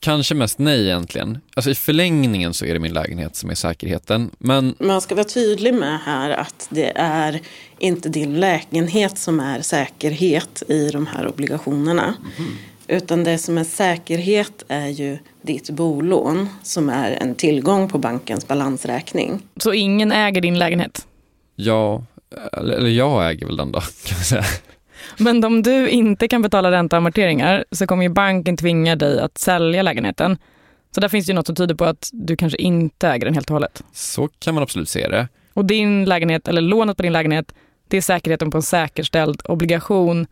Kanske 0.00 0.34
mest 0.34 0.58
nej 0.58 0.84
egentligen. 0.84 1.38
Alltså 1.54 1.70
i 1.70 1.74
förlängningen 1.74 2.54
så 2.54 2.64
är 2.64 2.74
det 2.74 2.80
min 2.80 2.92
lägenhet 2.92 3.36
som 3.36 3.50
är 3.50 3.54
säkerheten. 3.54 4.30
Men 4.38 4.74
Man 4.78 5.00
ska 5.00 5.14
vara 5.14 5.24
tydlig 5.24 5.74
med 5.74 6.00
här 6.00 6.30
att 6.30 6.66
det 6.70 6.92
är 6.96 7.40
inte 7.78 8.08
din 8.08 8.40
lägenhet 8.40 9.18
som 9.18 9.40
är 9.40 9.60
säkerhet 9.62 10.62
i 10.68 10.90
de 10.90 11.06
här 11.06 11.28
obligationerna. 11.28 12.14
Utan 12.88 13.24
det 13.24 13.38
som 13.38 13.58
är 13.58 13.64
säkerhet 13.64 14.64
är 14.68 14.88
ju 14.88 15.18
ditt 15.42 15.70
bolån 15.70 16.48
som 16.62 16.88
är 16.88 17.10
en 17.10 17.34
tillgång 17.34 17.88
på 17.88 17.98
bankens 17.98 18.48
balansräkning. 18.48 19.42
Så 19.56 19.72
ingen 19.72 20.12
äger 20.12 20.40
din 20.40 20.58
lägenhet? 20.58 21.06
ja, 21.58 22.02
eller 22.52 22.88
jag 22.88 23.30
äger 23.30 23.46
väl 23.46 23.56
den 23.56 23.72
då, 23.72 23.80
kan 24.04 24.16
man 24.16 24.24
säga. 24.24 24.44
Men 25.18 25.44
om 25.44 25.62
du 25.62 25.88
inte 25.88 26.28
kan 26.28 26.42
betala 26.42 26.70
ränta 26.70 26.96
och 26.96 26.98
amorteringar 26.98 27.64
så 27.72 27.86
kommer 27.86 28.02
ju 28.02 28.08
banken 28.08 28.56
tvinga 28.56 28.96
dig 28.96 29.20
att 29.20 29.38
sälja 29.38 29.82
lägenheten. 29.82 30.38
Så 30.94 31.00
där 31.00 31.08
finns 31.08 31.26
det 31.26 31.30
ju 31.30 31.34
något 31.34 31.46
som 31.46 31.56
tyder 31.56 31.74
på 31.74 31.84
att 31.84 32.10
du 32.12 32.36
kanske 32.36 32.58
inte 32.58 33.08
äger 33.08 33.24
den 33.24 33.34
helt 33.34 33.50
och 33.50 33.54
hållet. 33.54 33.82
Så 33.92 34.28
kan 34.28 34.54
man 34.54 34.62
absolut 34.62 34.88
se 34.88 35.08
det. 35.08 35.28
Och 35.54 35.64
din 35.64 36.04
lägenhet, 36.04 36.48
eller 36.48 36.60
lånet 36.60 36.96
på 36.96 37.02
din 37.02 37.12
lägenhet, 37.12 37.54
det 37.88 37.96
är 37.96 38.00
säkerheten 38.00 38.50
på 38.50 38.58
en 38.58 38.62
säkerställd 38.62 39.42
obligation. 39.44 40.26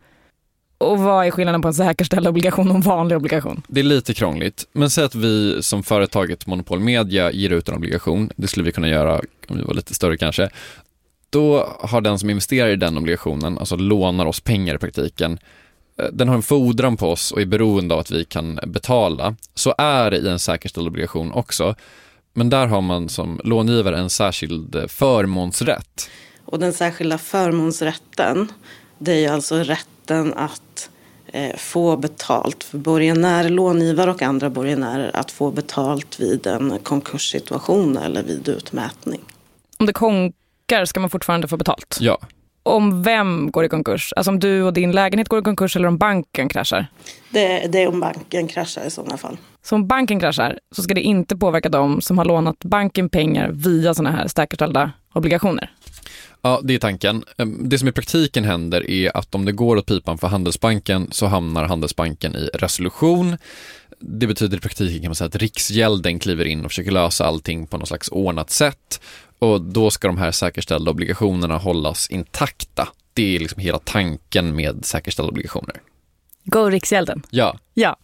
Och 0.77 0.99
vad 0.99 1.25
är 1.25 1.31
skillnaden 1.31 1.61
på 1.61 1.67
en 1.67 1.73
säkerställd 1.73 2.27
obligation 2.27 2.69
och 2.69 2.75
en 2.75 2.81
vanlig 2.81 3.17
obligation? 3.17 3.61
Det 3.67 3.79
är 3.79 3.83
lite 3.83 4.13
krångligt, 4.13 4.67
men 4.71 4.89
säg 4.89 5.03
att 5.03 5.15
vi 5.15 5.63
som 5.63 5.83
företaget 5.83 6.47
Monopol 6.47 6.79
Media 6.79 7.31
ger 7.31 7.49
ut 7.49 7.69
en 7.69 7.75
obligation, 7.75 8.29
det 8.35 8.47
skulle 8.47 8.65
vi 8.65 8.71
kunna 8.71 8.89
göra 8.89 9.21
om 9.47 9.57
vi 9.57 9.63
var 9.63 9.73
lite 9.73 9.93
större 9.93 10.17
kanske. 10.17 10.49
Då 11.29 11.77
har 11.79 12.01
den 12.01 12.19
som 12.19 12.29
investerar 12.29 12.69
i 12.69 12.75
den 12.75 12.97
obligationen, 12.97 13.57
alltså 13.57 13.75
lånar 13.75 14.25
oss 14.25 14.39
pengar 14.39 14.75
i 14.75 14.77
praktiken, 14.77 15.39
eh, 15.99 16.05
den 16.13 16.27
har 16.27 16.35
en 16.35 16.43
fordran 16.43 16.97
på 16.97 17.11
oss 17.11 17.31
och 17.31 17.41
är 17.41 17.45
beroende 17.45 17.93
av 17.93 17.99
att 17.99 18.11
vi 18.11 18.25
kan 18.25 18.59
betala. 18.67 19.35
Så 19.53 19.75
är 19.77 20.11
det 20.11 20.17
i 20.17 20.27
en 20.27 20.39
säkerställd 20.39 20.87
obligation 20.87 21.31
också. 21.31 21.75
Men 22.33 22.49
där 22.49 22.67
har 22.67 22.81
man 22.81 23.09
som 23.09 23.41
långivare 23.43 23.97
en 23.97 24.09
särskild 24.09 24.75
eh, 24.75 24.87
förmånsrätt. 24.87 26.09
Och 26.45 26.59
den 26.59 26.73
särskilda 26.73 27.17
förmånsrätten, 27.17 28.51
det 28.99 29.11
är 29.11 29.19
ju 29.19 29.27
alltså 29.27 29.63
rätten 30.07 30.33
att 30.33 30.89
eh, 31.33 31.55
få 31.57 31.97
betalt 31.97 32.63
för 32.63 32.77
borgenär, 32.77 33.49
långivare 33.49 34.11
och 34.11 34.21
andra 34.21 34.49
borgenärer 34.49 35.11
att 35.13 35.31
få 35.31 35.51
betalt 35.51 36.19
vid 36.19 36.47
en 36.47 36.79
konkurssituation 36.83 37.97
eller 37.97 38.23
vid 38.23 38.49
utmätning. 38.49 39.21
Om 39.79 39.85
det 39.85 39.93
konkar 39.93 40.85
ska 40.85 40.99
man 40.99 41.09
fortfarande 41.09 41.47
få 41.47 41.57
betalt. 41.57 41.97
Ja, 41.99 42.17
Om 42.63 43.03
vem 43.03 43.51
går 43.51 43.65
i 43.65 43.69
konkurs? 43.69 44.13
Alltså 44.15 44.31
om 44.31 44.39
du 44.39 44.63
och 44.63 44.73
din 44.73 44.91
lägenhet 44.91 45.29
går 45.29 45.39
i 45.39 45.43
konkurs 45.43 45.75
eller 45.75 45.87
om 45.87 45.97
banken 45.97 46.49
kraschar? 46.49 46.87
Det, 47.29 47.67
det 47.67 47.83
är 47.83 47.87
om 47.87 47.99
banken 47.99 48.47
kraschar 48.47 48.85
i 48.85 48.89
sådana 48.89 49.17
fall. 49.17 49.37
Så 49.63 49.75
om 49.75 49.87
banken 49.87 50.19
kraschar 50.19 50.59
så 50.75 50.81
ska 50.81 50.93
det 50.93 51.01
inte 51.01 51.37
påverka 51.37 51.69
dem 51.69 52.01
som 52.01 52.17
har 52.17 52.25
lånat 52.25 52.59
banken 52.65 53.09
pengar 53.09 53.51
via 53.53 53.93
sådana 53.93 54.17
här 54.17 54.27
säkerställda 54.27 54.91
obligationer. 55.13 55.71
Ja, 56.47 56.59
det 56.63 56.73
är 56.75 56.79
tanken. 56.79 57.23
Ehm, 57.37 57.69
Det 57.69 57.79
som 57.79 57.87
i 57.87 57.91
praktiken 57.91 58.43
händer 58.43 58.89
är 58.89 59.17
att 59.17 59.35
om 59.35 59.45
det 59.45 59.51
går 59.51 59.77
åt 59.77 59.85
pipan 59.85 60.17
för 60.17 60.27
Handelsbanken 60.27 61.07
så 61.11 61.25
hamnar 61.25 61.65
Handelsbanken 61.65 62.35
i 62.35 62.49
resolution. 62.53 63.37
Det 63.99 64.27
betyder 64.27 64.57
i 64.57 64.59
praktiken 64.59 65.01
kan 65.01 65.09
man 65.09 65.15
säga 65.15 65.27
att 65.27 65.35
Riksgälden 65.35 66.19
kliver 66.19 66.45
in 66.45 66.65
och 66.65 66.71
försöker 66.71 66.91
lösa 66.91 67.25
allting 67.25 67.67
på 67.67 67.77
något 67.77 67.87
slags 67.87 68.09
ordnat 68.09 68.49
sätt. 68.49 69.01
Och 69.39 69.61
då 69.61 69.91
ska 69.91 70.07
de 70.07 70.17
här 70.17 70.31
säkerställda 70.31 70.91
obligationerna 70.91 71.57
hållas 71.57 72.07
intakta. 72.09 72.87
Det 73.13 73.35
är 73.35 73.39
liksom 73.39 73.61
hela 73.61 73.79
tanken 73.79 74.55
med 74.55 74.85
säkerställda 74.85 75.31
obligationer. 75.31 75.75
Go 76.43 76.69
Riksgälden. 76.69 77.23
Ja, 77.29 77.57
Ja. 77.73 77.95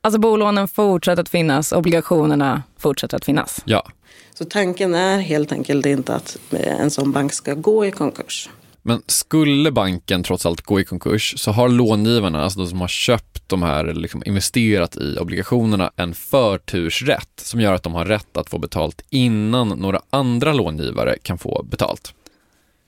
Alltså 0.00 0.20
bolånen 0.20 0.68
fortsätter 0.68 1.22
att 1.22 1.28
finnas, 1.28 1.72
obligationerna 1.72 2.62
fortsätter 2.78 3.16
att 3.16 3.24
finnas. 3.24 3.62
ja. 3.64 3.82
Så 4.38 4.44
tanken 4.44 4.94
är 4.94 5.18
helt 5.18 5.52
enkelt 5.52 5.86
inte 5.86 6.14
att 6.14 6.38
eh, 6.50 6.80
en 6.80 6.90
sån 6.90 7.12
bank 7.12 7.32
ska 7.32 7.54
gå 7.54 7.86
i 7.86 7.90
konkurs. 7.90 8.50
Men 8.82 9.02
skulle 9.06 9.70
banken 9.70 10.22
trots 10.22 10.46
allt 10.46 10.60
gå 10.60 10.80
i 10.80 10.84
konkurs 10.84 11.34
så 11.36 11.50
har 11.50 11.68
långivarna, 11.68 12.42
alltså 12.42 12.58
de 12.58 12.68
som 12.68 12.80
har 12.80 12.88
köpt 12.88 13.48
de 13.48 13.62
här, 13.62 13.84
eller 13.84 14.00
liksom 14.00 14.22
investerat 14.26 14.96
i 14.96 15.18
obligationerna, 15.18 15.90
en 15.96 16.14
förtursrätt 16.14 17.30
som 17.36 17.60
gör 17.60 17.72
att 17.72 17.82
de 17.82 17.94
har 17.94 18.04
rätt 18.04 18.36
att 18.36 18.50
få 18.50 18.58
betalt 18.58 19.02
innan 19.10 19.68
några 19.68 20.00
andra 20.10 20.52
långivare 20.52 21.16
kan 21.22 21.38
få 21.38 21.62
betalt. 21.70 22.14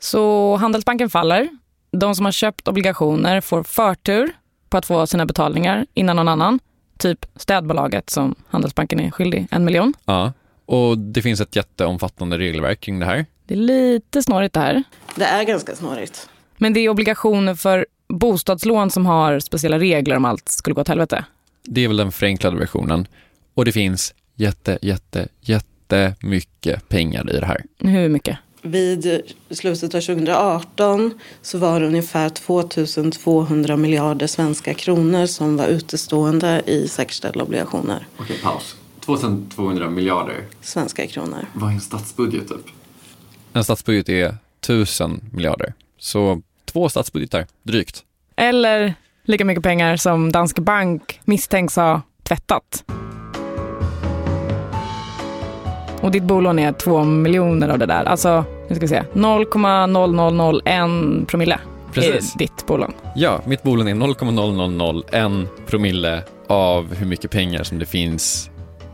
Så 0.01 0.57
Handelsbanken 0.57 1.11
faller. 1.11 1.49
De 1.91 2.15
som 2.15 2.25
har 2.25 2.33
köpt 2.33 2.69
obligationer 2.69 3.41
får 3.41 3.63
förtur 3.63 4.33
på 4.69 4.77
att 4.77 4.87
få 4.87 5.07
sina 5.07 5.27
betalningar 5.27 5.87
innan 5.95 6.17
någon 6.17 6.29
annan. 6.29 6.59
Typ 6.99 7.27
städbolaget 7.37 8.11
som 8.11 8.35
Handelsbanken 8.49 9.01
är 9.01 9.11
skyldig 9.11 9.47
en 9.51 9.65
miljon. 9.65 9.95
Ja, 10.05 10.33
och 10.71 10.99
det 10.99 11.23
finns 11.23 11.41
ett 11.41 11.57
jätteomfattande 11.57 12.39
regelverk 12.39 12.81
kring 12.81 12.99
det 12.99 13.07
här. 13.07 13.27
Det 13.47 13.55
är 13.55 13.59
lite 13.59 14.23
snårigt 14.23 14.55
det 14.55 14.61
här. 14.61 14.83
Det 15.15 15.25
är 15.25 15.45
ganska 15.45 15.77
snårigt. 15.77 16.29
Men 16.57 16.73
det 16.73 16.81
är 16.81 16.89
obligationer 16.89 17.55
för 17.55 17.87
bostadslån 18.09 18.91
som 18.91 19.07
har 19.07 19.41
speciella 19.41 19.79
regler 19.79 20.17
om 20.17 20.25
allt 20.25 20.49
skulle 20.49 20.75
gå 20.75 20.81
åt 20.81 20.89
helvete. 20.89 21.25
Det 21.63 21.85
är 21.85 21.89
väl 21.89 21.97
den 21.97 22.13
förenklade 22.13 22.57
versionen. 22.57 23.07
Och 23.55 23.65
det 23.65 23.73
finns 23.73 24.15
jätte, 24.35 24.79
jätte, 24.83 25.29
jättemycket 25.41 26.89
pengar 26.89 27.31
i 27.37 27.41
det 27.41 27.47
här. 27.47 27.65
Hur 27.79 28.09
mycket? 28.09 28.39
Vid 28.63 29.23
slutet 29.51 29.95
av 29.95 30.01
2018 30.01 31.21
så 31.43 31.59
var 31.59 31.81
det 31.81 31.87
ungefär 31.87 32.29
2200 32.29 33.77
miljarder 33.77 34.27
svenska 34.27 34.75
kronor 34.75 35.27
som 35.27 35.57
var 35.57 35.67
utestående 35.67 36.63
i 36.67 36.89
säkerställda 36.89 37.45
obligationer. 37.45 38.07
Okej, 38.17 38.39
paus. 38.43 38.77
2200 39.17 39.91
miljarder. 39.91 40.45
Svenska 40.61 41.07
kronor. 41.07 41.47
Vad 41.53 41.71
är 41.71 41.75
en 41.75 41.81
statsbudget 41.81 42.49
typ? 42.49 42.67
En 43.53 43.65
statsbudget 43.65 44.09
är 44.09 44.35
1000 44.61 45.21
miljarder. 45.33 45.75
Så 45.99 46.43
två 46.65 46.89
statsbudgetar, 46.89 47.47
drygt. 47.63 48.05
Eller 48.37 48.95
lika 49.25 49.45
mycket 49.45 49.63
pengar 49.65 49.97
som 49.97 50.33
Danske 50.33 50.61
Bank 50.61 51.21
misstänks 51.25 51.77
ha 51.77 52.03
tvättat. 52.23 52.85
Och 56.01 56.11
ditt 56.11 56.23
bolån 56.23 56.59
är 56.59 56.73
två 56.73 57.05
miljoner 57.05 57.69
av 57.69 57.79
det 57.79 57.87
där. 57.87 58.05
Alltså, 58.05 58.45
nu 58.69 58.75
ska 58.75 58.81
vi 58.81 58.89
se, 58.89 59.03
0,0001 59.13 61.27
promille 61.27 61.59
Precis. 61.93 62.35
är 62.35 62.39
ditt 62.39 62.67
bolån. 62.67 62.93
Ja, 63.17 63.41
mitt 63.47 63.63
bolån 63.63 63.89
är 63.89 63.95
0,0001 63.95 65.47
promille 65.67 66.23
av 66.47 66.95
hur 66.95 67.07
mycket 67.07 67.31
pengar 67.31 67.63
som 67.63 67.79
det 67.79 67.87
finns 67.87 68.51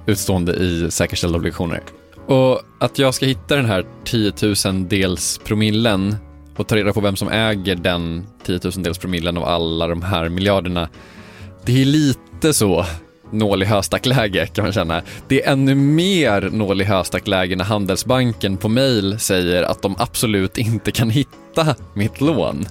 utstående 0.07 0.53
i 0.53 0.91
säkerställda 0.91 1.39
obligationer. 1.39 1.83
Och 2.27 2.61
att 2.81 2.99
jag 2.99 3.15
ska 3.15 3.27
hitta 3.27 3.57
den 3.57 3.65
här 3.65 3.85
10 4.05 4.33
000 4.67 4.89
dels 4.89 5.41
promillen 5.45 6.17
och 6.57 6.69
ta 6.69 6.77
reda 6.77 6.93
på 6.93 7.01
vem 7.01 7.17
som 7.17 7.29
äger 7.29 7.75
den 7.75 8.27
10 8.45 8.61
000 8.65 8.73
dels 8.77 8.99
promillen 8.99 9.37
av 9.37 9.45
alla 9.45 9.87
de 9.87 10.03
här 10.03 10.29
miljarderna. 10.29 10.89
Det 11.65 11.83
är 11.83 11.85
lite 11.85 12.55
så 12.55 12.85
nål 13.31 13.63
i 13.63 13.67
höstackläge 13.67 14.47
kan 14.47 14.65
man 14.65 14.73
känna. 14.73 15.03
Det 15.29 15.43
är 15.43 15.53
ännu 15.53 15.75
mer 15.75 16.51
nål 16.53 16.81
i 16.81 16.85
höstackläge 16.85 17.57
när 17.57 17.65
Handelsbanken 17.65 18.57
på 18.57 18.69
mail 18.69 19.19
säger 19.19 19.63
att 19.63 19.83
de 19.83 19.95
absolut 19.99 20.59
inte 20.59 20.91
kan 20.91 21.11
hitta 21.11 21.75
mitt 21.95 22.21
lån. 22.21 22.67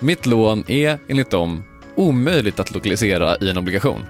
Mitt 0.00 0.26
lån 0.26 0.64
är 0.66 0.98
enligt 1.08 1.30
dem 1.30 1.64
omöjligt 1.96 2.60
att 2.60 2.74
lokalisera 2.74 3.36
i 3.36 3.50
en 3.50 3.58
obligation. 3.58 4.00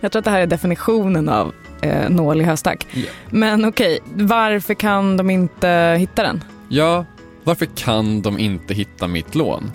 Jag 0.00 0.12
tror 0.12 0.20
att 0.20 0.24
det 0.24 0.30
här 0.30 0.40
är 0.40 0.46
definitionen 0.46 1.28
av 1.28 1.52
eh, 1.82 2.10
nål 2.10 2.40
i 2.40 2.44
höstack. 2.44 2.86
Ja. 2.92 3.10
Men 3.30 3.64
okej, 3.64 3.98
varför 4.14 4.74
kan 4.74 5.16
de 5.16 5.30
inte 5.30 5.96
hitta 5.98 6.22
den? 6.22 6.44
Ja, 6.68 7.04
varför 7.44 7.66
kan 7.66 8.22
de 8.22 8.38
inte 8.38 8.74
hitta 8.74 9.06
mitt 9.06 9.34
lån? 9.34 9.70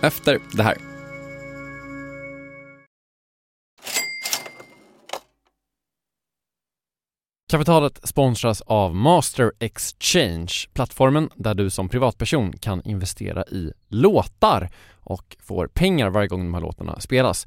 Efter 0.00 0.38
det 0.52 0.62
här. 0.62 0.76
Kapitalet 7.50 8.00
sponsras 8.08 8.60
av 8.60 8.94
Master 8.94 9.52
Exchange, 9.58 10.52
plattformen 10.72 11.30
där 11.34 11.54
du 11.54 11.70
som 11.70 11.88
privatperson 11.88 12.52
kan 12.52 12.82
investera 12.82 13.44
i 13.44 13.72
låtar 13.88 14.70
och 15.00 15.36
får 15.40 15.66
pengar 15.66 16.10
varje 16.10 16.28
gång 16.28 16.40
de 16.40 16.54
här 16.54 16.60
låtarna 16.60 17.00
spelas. 17.00 17.46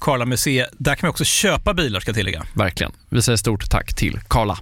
Karla 0.00 0.36
C. 0.36 0.66
Där 0.72 0.94
kan 0.94 1.06
man 1.06 1.10
också 1.10 1.24
köpa 1.24 1.74
bilar 1.74 2.00
ska 2.00 2.08
jag 2.08 2.16
tillägga. 2.16 2.46
Verkligen. 2.54 2.92
Vi 3.08 3.22
säger 3.22 3.36
stort 3.36 3.70
tack 3.70 3.94
till 3.94 4.20
Karla. 4.28 4.58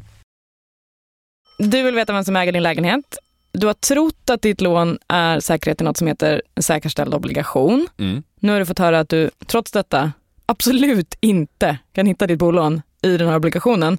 Du 1.59 1.83
vill 1.83 1.95
veta 1.95 2.13
vem 2.13 2.25
som 2.25 2.37
äger 2.37 2.53
din 2.53 2.63
lägenhet. 2.63 3.19
Du 3.53 3.67
har 3.67 3.75
trott 3.75 4.31
att 4.31 4.43
ditt 4.43 4.61
lån 4.61 4.99
är 5.09 5.41
säkerhet 5.41 5.81
i 5.81 5.85
något 5.85 5.97
som 5.97 6.07
heter 6.07 6.43
säkerställd 6.61 7.15
obligation. 7.15 7.89
Mm. 7.99 8.23
Nu 8.41 8.53
har 8.53 8.59
du 8.59 8.67
fått 8.67 8.79
höra 8.79 9.01
att 9.01 9.09
du 9.09 9.31
trots 9.47 9.73
detta 9.73 10.13
absolut 10.47 11.15
inte 11.21 11.79
kan 11.93 12.07
hitta 12.07 12.27
ditt 12.27 12.39
bolån 12.39 12.83
i 13.03 13.17
den 13.17 13.29
här 13.29 13.37
obligationen 13.37 13.99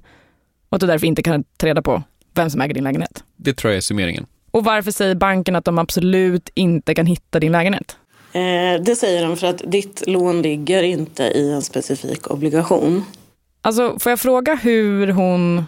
och 0.68 0.76
att 0.76 0.80
du 0.80 0.86
därför 0.86 1.06
inte 1.06 1.22
kan 1.22 1.44
ta 1.56 1.66
reda 1.66 1.82
på 1.82 2.02
vem 2.34 2.50
som 2.50 2.60
äger 2.60 2.74
din 2.74 2.84
lägenhet. 2.84 3.24
Det 3.36 3.54
tror 3.54 3.70
jag 3.72 3.76
är 3.76 3.80
summeringen. 3.80 4.26
Och 4.50 4.64
varför 4.64 4.90
säger 4.90 5.14
banken 5.14 5.56
att 5.56 5.64
de 5.64 5.78
absolut 5.78 6.50
inte 6.54 6.94
kan 6.94 7.06
hitta 7.06 7.40
din 7.40 7.52
lägenhet? 7.52 7.96
Eh, 8.36 8.82
det 8.82 8.96
säger 8.96 9.22
de 9.22 9.36
för 9.36 9.46
att 9.46 9.62
ditt 9.66 10.02
lån 10.06 10.42
ligger 10.42 10.82
inte 10.82 11.22
i 11.22 11.52
en 11.52 11.62
specifik 11.62 12.30
obligation. 12.30 13.04
Alltså, 13.60 13.98
får 13.98 14.10
jag 14.10 14.20
fråga 14.20 14.54
hur 14.54 15.08
hon 15.08 15.64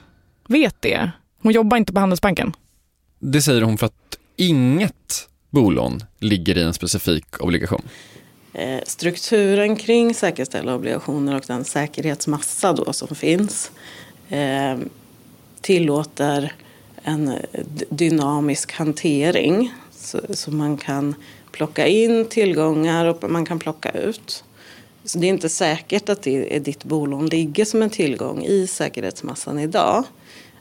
vet 0.48 0.76
det? 0.81 1.11
Hon 1.42 1.52
jobbar 1.52 1.76
inte 1.76 1.92
på 1.92 2.00
Handelsbanken. 2.00 2.52
Det 3.18 3.42
säger 3.42 3.62
hon 3.62 3.78
för 3.78 3.87
att 3.87 4.18
inget 4.37 5.28
bolån 5.50 6.04
ligger 6.18 6.59
i 6.59 6.62
en 6.62 6.74
specifik 6.74 7.42
obligation. 7.42 7.83
Eh, 8.52 8.81
strukturen 8.87 9.76
kring 9.76 10.14
säkerställda 10.14 10.74
obligationer 10.74 11.37
och 11.37 11.44
den 11.46 11.64
säkerhetsmassa 11.64 12.72
då 12.72 12.92
som 12.92 13.14
finns 13.14 13.70
eh, 14.28 14.78
tillåter 15.61 16.52
en 17.02 17.35
dynamisk 17.90 18.72
hantering. 18.72 19.72
Så, 19.90 20.20
så 20.31 20.50
man 20.50 20.76
kan 20.76 21.14
plocka 21.52 21.87
in 21.87 22.24
tillgångar 22.24 23.06
och 23.06 23.30
man 23.30 23.46
kan 23.46 23.58
plocka 23.58 23.90
ut. 23.90 24.44
Så 25.04 25.18
det 25.18 25.26
är 25.26 25.28
inte 25.28 25.48
säkert 25.48 26.08
att 26.08 26.22
det 26.22 26.56
är 26.56 26.61
ditt 26.61 26.84
bolån 26.84 27.26
ligger 27.26 27.64
som 27.64 27.82
en 27.82 27.90
tillgång 27.90 28.44
i 28.44 28.66
säkerhetsmassan 28.66 29.58
idag. 29.58 30.04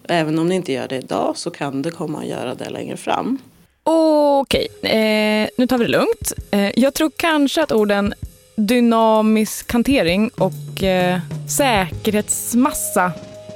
Även 0.10 0.40
om 0.40 0.50
det 0.50 0.56
inte 0.56 0.72
gör 0.72 0.88
det 0.88 0.98
idag 0.98 1.38
så 1.38 1.50
kan 1.52 1.82
det 1.82 1.92
komma 1.92 2.20
att 2.20 2.28
göra 2.28 2.56
det 2.56 2.70
längre 2.70 2.98
fram. 2.98 3.38
Okej, 3.84 4.68
eh, 4.82 5.50
nu 5.58 5.68
tar 5.68 5.78
vi 5.78 5.86
det 5.86 5.92
lugnt. 5.92 6.34
Eh, 6.52 6.80
jag 6.80 6.94
tror 6.94 7.12
kanske 7.18 7.64
att 7.64 7.72
orden 7.72 8.14
dynamisk 8.56 9.72
hantering 9.72 10.30
och 10.30 10.84
eh, 10.84 11.20
säkerhetsmassa 11.50 13.12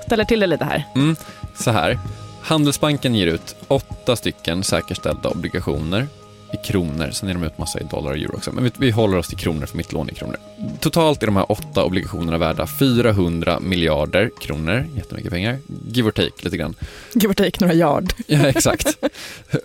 ställer 0.05 0.25
till 0.25 0.39
det 0.39 0.47
lite 0.47 0.65
här. 0.65 0.83
Mm, 0.95 1.15
så 1.55 1.71
här. 1.71 1.99
Handelsbanken 2.41 3.15
ger 3.15 3.27
ut 3.27 3.55
åtta 3.67 4.15
stycken 4.15 4.63
säkerställda 4.63 5.29
obligationer 5.29 6.07
i 6.53 6.57
kronor. 6.57 7.11
Sen 7.11 7.29
är 7.29 7.33
de 7.33 7.43
ut 7.43 7.57
massa 7.57 7.79
i 7.79 7.83
dollar 7.83 8.11
och 8.11 8.17
euro 8.17 8.35
också. 8.35 8.51
Men 8.51 8.63
vi, 8.63 8.71
vi 8.77 8.91
håller 8.91 9.17
oss 9.17 9.27
till 9.27 9.37
kronor 9.37 9.65
för 9.65 9.77
mitt 9.77 9.91
lån 9.91 10.09
är 10.09 10.13
kronor. 10.13 10.37
Totalt 10.79 11.23
är 11.23 11.27
de 11.27 11.35
här 11.35 11.51
åtta 11.51 11.83
obligationerna 11.83 12.37
värda 12.37 12.67
400 12.67 13.59
miljarder 13.59 14.31
kronor. 14.39 14.87
Jättemycket 14.95 15.31
pengar. 15.31 15.59
Give 15.87 16.07
or 16.07 16.11
take 16.11 16.43
lite 16.43 16.57
grann. 16.57 16.75
Give 17.13 17.29
or 17.29 17.33
take 17.33 17.57
några 17.59 17.73
yard. 17.73 18.13
Ja, 18.27 18.47
exakt. 18.47 18.97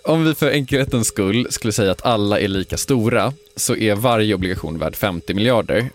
Om 0.03 0.25
vi 0.25 0.35
för 0.35 0.51
enkelhetens 0.51 1.07
skull 1.07 1.47
skulle 1.49 1.73
säga 1.73 1.91
att 1.91 2.05
alla 2.05 2.39
är 2.39 2.47
lika 2.47 2.77
stora 2.77 3.33
så 3.55 3.75
är 3.75 3.95
varje 3.95 4.33
obligation 4.33 4.79
värd 4.79 4.95
50 4.95 5.33
miljarder. 5.33 5.89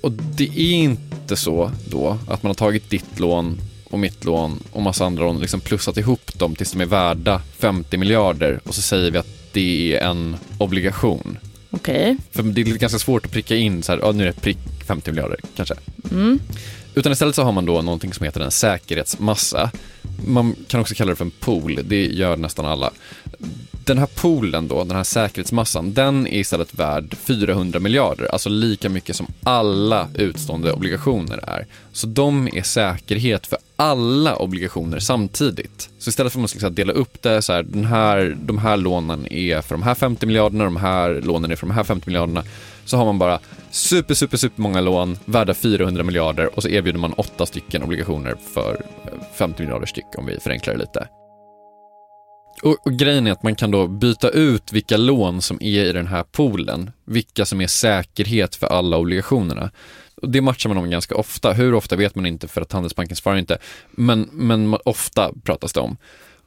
Och 0.00 0.12
det 0.12 0.44
är 0.44 0.74
inte 0.74 1.36
så 1.36 1.70
då 1.90 2.18
att 2.28 2.42
man 2.42 2.50
har 2.50 2.54
tagit 2.54 2.90
ditt 2.90 3.20
lån 3.20 3.60
och 3.90 3.98
mitt 3.98 4.24
lån 4.24 4.62
och 4.72 4.82
massa 4.82 5.04
andra 5.04 5.24
lån 5.24 5.40
liksom 5.40 5.60
plussat 5.60 5.96
ihop 5.96 6.38
dem 6.38 6.56
tills 6.56 6.72
de 6.72 6.80
är 6.80 6.86
värda 6.86 7.42
50 7.58 7.96
miljarder 7.96 8.60
och 8.64 8.74
så 8.74 8.82
säger 8.82 9.10
vi 9.10 9.18
att 9.18 9.43
det 9.54 9.96
är 9.96 10.00
en 10.00 10.36
obligation. 10.58 11.38
Okej. 11.70 12.16
För 12.30 12.42
det 12.42 12.60
är 12.60 12.64
ganska 12.64 12.98
svårt 12.98 13.26
att 13.26 13.32
pricka 13.32 13.56
in 13.56 13.82
så 13.82 13.92
här, 13.92 13.98
ja, 14.02 14.12
nu 14.12 14.22
är 14.22 14.26
det 14.26 14.40
prick 14.40 14.58
50 14.86 15.10
miljarder 15.10 15.40
kanske. 15.56 15.74
Mm. 16.10 16.40
Utan 16.94 17.12
istället 17.12 17.34
så 17.34 17.42
har 17.42 17.52
man 17.52 17.66
då 17.66 17.82
någonting 17.82 18.12
som 18.12 18.24
heter 18.24 18.40
en 18.40 18.50
säkerhetsmassa. 18.50 19.70
Man 20.26 20.56
kan 20.68 20.80
också 20.80 20.94
kalla 20.94 21.10
det 21.10 21.16
för 21.16 21.24
en 21.24 21.30
pool, 21.30 21.80
det 21.84 22.06
gör 22.06 22.36
nästan 22.36 22.66
alla. 22.66 22.90
Den 23.84 23.98
här 23.98 24.06
poolen 24.06 24.68
då, 24.68 24.84
den 24.84 24.96
här 24.96 25.04
säkerhetsmassan, 25.04 25.94
den 25.94 26.26
är 26.26 26.38
istället 26.38 26.74
värd 26.74 27.16
400 27.16 27.80
miljarder, 27.80 28.28
alltså 28.32 28.48
lika 28.48 28.88
mycket 28.88 29.16
som 29.16 29.26
alla 29.42 30.08
utstående 30.14 30.72
obligationer 30.72 31.40
är. 31.46 31.66
Så 31.92 32.06
de 32.06 32.48
är 32.52 32.62
säkerhet 32.62 33.46
för 33.46 33.58
alla 33.76 34.36
obligationer 34.36 34.98
samtidigt. 34.98 35.90
Så 35.98 36.10
istället 36.10 36.32
för 36.32 36.38
att 36.38 36.40
man 36.40 36.48
ska 36.48 36.70
dela 36.70 36.92
upp 36.92 37.22
det 37.22 37.42
så 37.42 37.52
här, 37.52 37.62
den 37.62 37.84
här, 37.84 38.36
de 38.40 38.58
här 38.58 38.76
lånen 38.76 39.32
är 39.32 39.60
för 39.60 39.74
de 39.74 39.82
här 39.82 39.94
50 39.94 40.26
miljarderna, 40.26 40.64
de 40.64 40.76
här 40.76 41.20
lånen 41.24 41.50
är 41.50 41.56
för 41.56 41.66
de 41.66 41.72
här 41.72 41.84
50 41.84 42.06
miljarderna, 42.06 42.44
så 42.84 42.96
har 42.96 43.04
man 43.04 43.18
bara 43.18 43.38
super, 43.70 44.14
super, 44.14 44.36
super 44.36 44.62
många 44.62 44.80
lån 44.80 45.18
värda 45.24 45.54
400 45.54 46.02
miljarder 46.02 46.56
och 46.56 46.62
så 46.62 46.68
erbjuder 46.68 46.98
man 46.98 47.12
åtta 47.12 47.46
stycken 47.46 47.82
obligationer 47.82 48.34
för 48.54 48.82
eh, 49.04 49.12
50 49.34 49.62
miljarder 49.62 49.86
styck 49.94 50.18
om 50.18 50.26
vi 50.26 50.40
förenklar 50.40 50.74
det 50.74 50.80
lite. 50.80 51.08
Och, 52.62 52.86
och 52.86 52.92
grejen 52.92 53.26
är 53.26 53.32
att 53.32 53.42
man 53.42 53.54
kan 53.54 53.70
då 53.70 53.86
byta 53.86 54.30
ut 54.30 54.72
vilka 54.72 54.96
lån 54.96 55.42
som 55.42 55.58
är 55.60 55.84
i 55.84 55.92
den 55.92 56.06
här 56.06 56.22
poolen, 56.22 56.90
vilka 57.04 57.44
som 57.44 57.60
är 57.60 57.66
säkerhet 57.66 58.54
för 58.54 58.66
alla 58.66 58.96
obligationerna. 58.96 59.70
Och 60.22 60.30
det 60.30 60.40
matchar 60.40 60.70
man 60.70 60.78
om 60.78 60.90
ganska 60.90 61.14
ofta. 61.14 61.52
Hur 61.52 61.74
ofta 61.74 61.96
vet 61.96 62.14
man 62.14 62.26
inte 62.26 62.48
för 62.48 62.60
att 62.60 62.72
Handelsbanken 62.72 63.16
svarar 63.16 63.38
inte, 63.38 63.58
men, 63.90 64.28
men 64.32 64.76
ofta 64.84 65.32
pratas 65.44 65.72
det 65.72 65.80
om. 65.80 65.96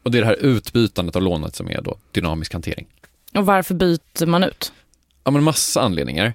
Och 0.04 0.12
det 0.12 0.18
är 0.18 0.22
det 0.22 0.28
här 0.28 0.46
utbytandet 0.46 1.16
av 1.16 1.22
lånet 1.22 1.56
som 1.56 1.70
är 1.70 1.82
då 1.82 1.98
dynamisk 2.12 2.54
hantering. 2.54 2.88
Och 3.36 3.46
varför 3.46 3.76
byter 3.76 4.26
man 4.26 4.44
ut? 4.44 4.74
Ja, 5.24 5.32
men 5.32 5.44
massa 5.44 5.82
anledningar. 5.82 6.34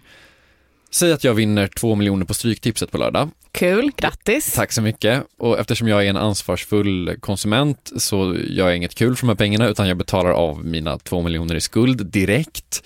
Säg 0.95 1.13
att 1.13 1.25
jag 1.25 1.35
vinner 1.35 1.67
två 1.67 1.95
miljoner 1.95 2.25
på 2.25 2.35
Stryktipset 2.35 2.91
på 2.91 2.99
lördag. 2.99 3.31
Kul, 3.53 3.91
grattis. 3.97 4.53
Tack 4.53 4.73
så 4.73 4.83
mycket. 4.83 5.25
Och 5.39 5.59
eftersom 5.59 5.89
jag 5.89 6.05
är 6.05 6.11
en 6.11 6.17
ansvarsfull 6.17 7.17
konsument 7.21 7.93
så 7.97 8.37
gör 8.49 8.67
jag 8.67 8.77
inget 8.77 8.95
kul 8.95 9.17
för 9.17 9.27
de 9.27 9.29
här 9.29 9.37
pengarna 9.37 9.69
utan 9.69 9.89
jag 9.89 9.97
betalar 9.97 10.31
av 10.31 10.65
mina 10.65 10.99
två 10.99 11.23
miljoner 11.23 11.55
i 11.55 11.61
skuld 11.61 12.07
direkt. 12.07 12.83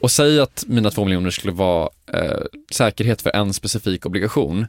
Och 0.00 0.10
säg 0.10 0.40
att 0.40 0.64
mina 0.66 0.90
två 0.90 1.04
miljoner 1.04 1.30
skulle 1.30 1.52
vara 1.52 1.88
eh, 2.12 2.40
säkerhet 2.70 3.22
för 3.22 3.30
en 3.30 3.52
specifik 3.52 4.06
obligation. 4.06 4.66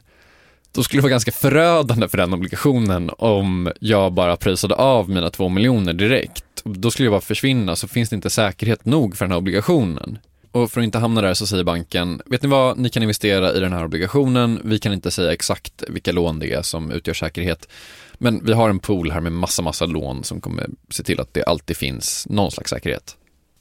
Då 0.72 0.82
skulle 0.82 0.98
det 0.98 1.02
vara 1.02 1.10
ganska 1.10 1.32
förödande 1.32 2.08
för 2.08 2.18
den 2.18 2.34
obligationen 2.34 3.10
om 3.18 3.72
jag 3.80 4.12
bara 4.12 4.36
pröjsade 4.36 4.74
av 4.74 5.10
mina 5.10 5.30
två 5.30 5.48
miljoner 5.48 5.92
direkt. 5.92 6.44
Då 6.64 6.90
skulle 6.90 7.06
jag 7.06 7.12
bara 7.12 7.20
försvinna 7.20 7.76
så 7.76 7.88
finns 7.88 8.10
det 8.10 8.16
inte 8.16 8.30
säkerhet 8.30 8.84
nog 8.84 9.16
för 9.16 9.24
den 9.24 9.32
här 9.32 9.38
obligationen. 9.38 10.18
Och 10.52 10.70
för 10.70 10.80
att 10.80 10.84
inte 10.84 10.98
hamna 10.98 11.20
där 11.20 11.34
så 11.34 11.46
säger 11.46 11.64
banken, 11.64 12.22
vet 12.26 12.42
ni 12.42 12.48
vad, 12.48 12.78
ni 12.78 12.90
kan 12.90 13.02
investera 13.02 13.54
i 13.54 13.60
den 13.60 13.72
här 13.72 13.84
obligationen, 13.84 14.60
vi 14.64 14.78
kan 14.78 14.92
inte 14.92 15.10
säga 15.10 15.32
exakt 15.32 15.84
vilka 15.88 16.12
lån 16.12 16.38
det 16.38 16.52
är 16.52 16.62
som 16.62 16.90
utgör 16.90 17.14
säkerhet. 17.14 17.68
Men 18.14 18.44
vi 18.44 18.52
har 18.52 18.70
en 18.70 18.78
pool 18.78 19.10
här 19.10 19.20
med 19.20 19.32
massa, 19.32 19.62
massa 19.62 19.86
lån 19.86 20.24
som 20.24 20.40
kommer 20.40 20.66
se 20.90 21.02
till 21.02 21.20
att 21.20 21.34
det 21.34 21.44
alltid 21.44 21.76
finns 21.76 22.26
någon 22.30 22.50
slags 22.50 22.70
säkerhet. 22.70 23.16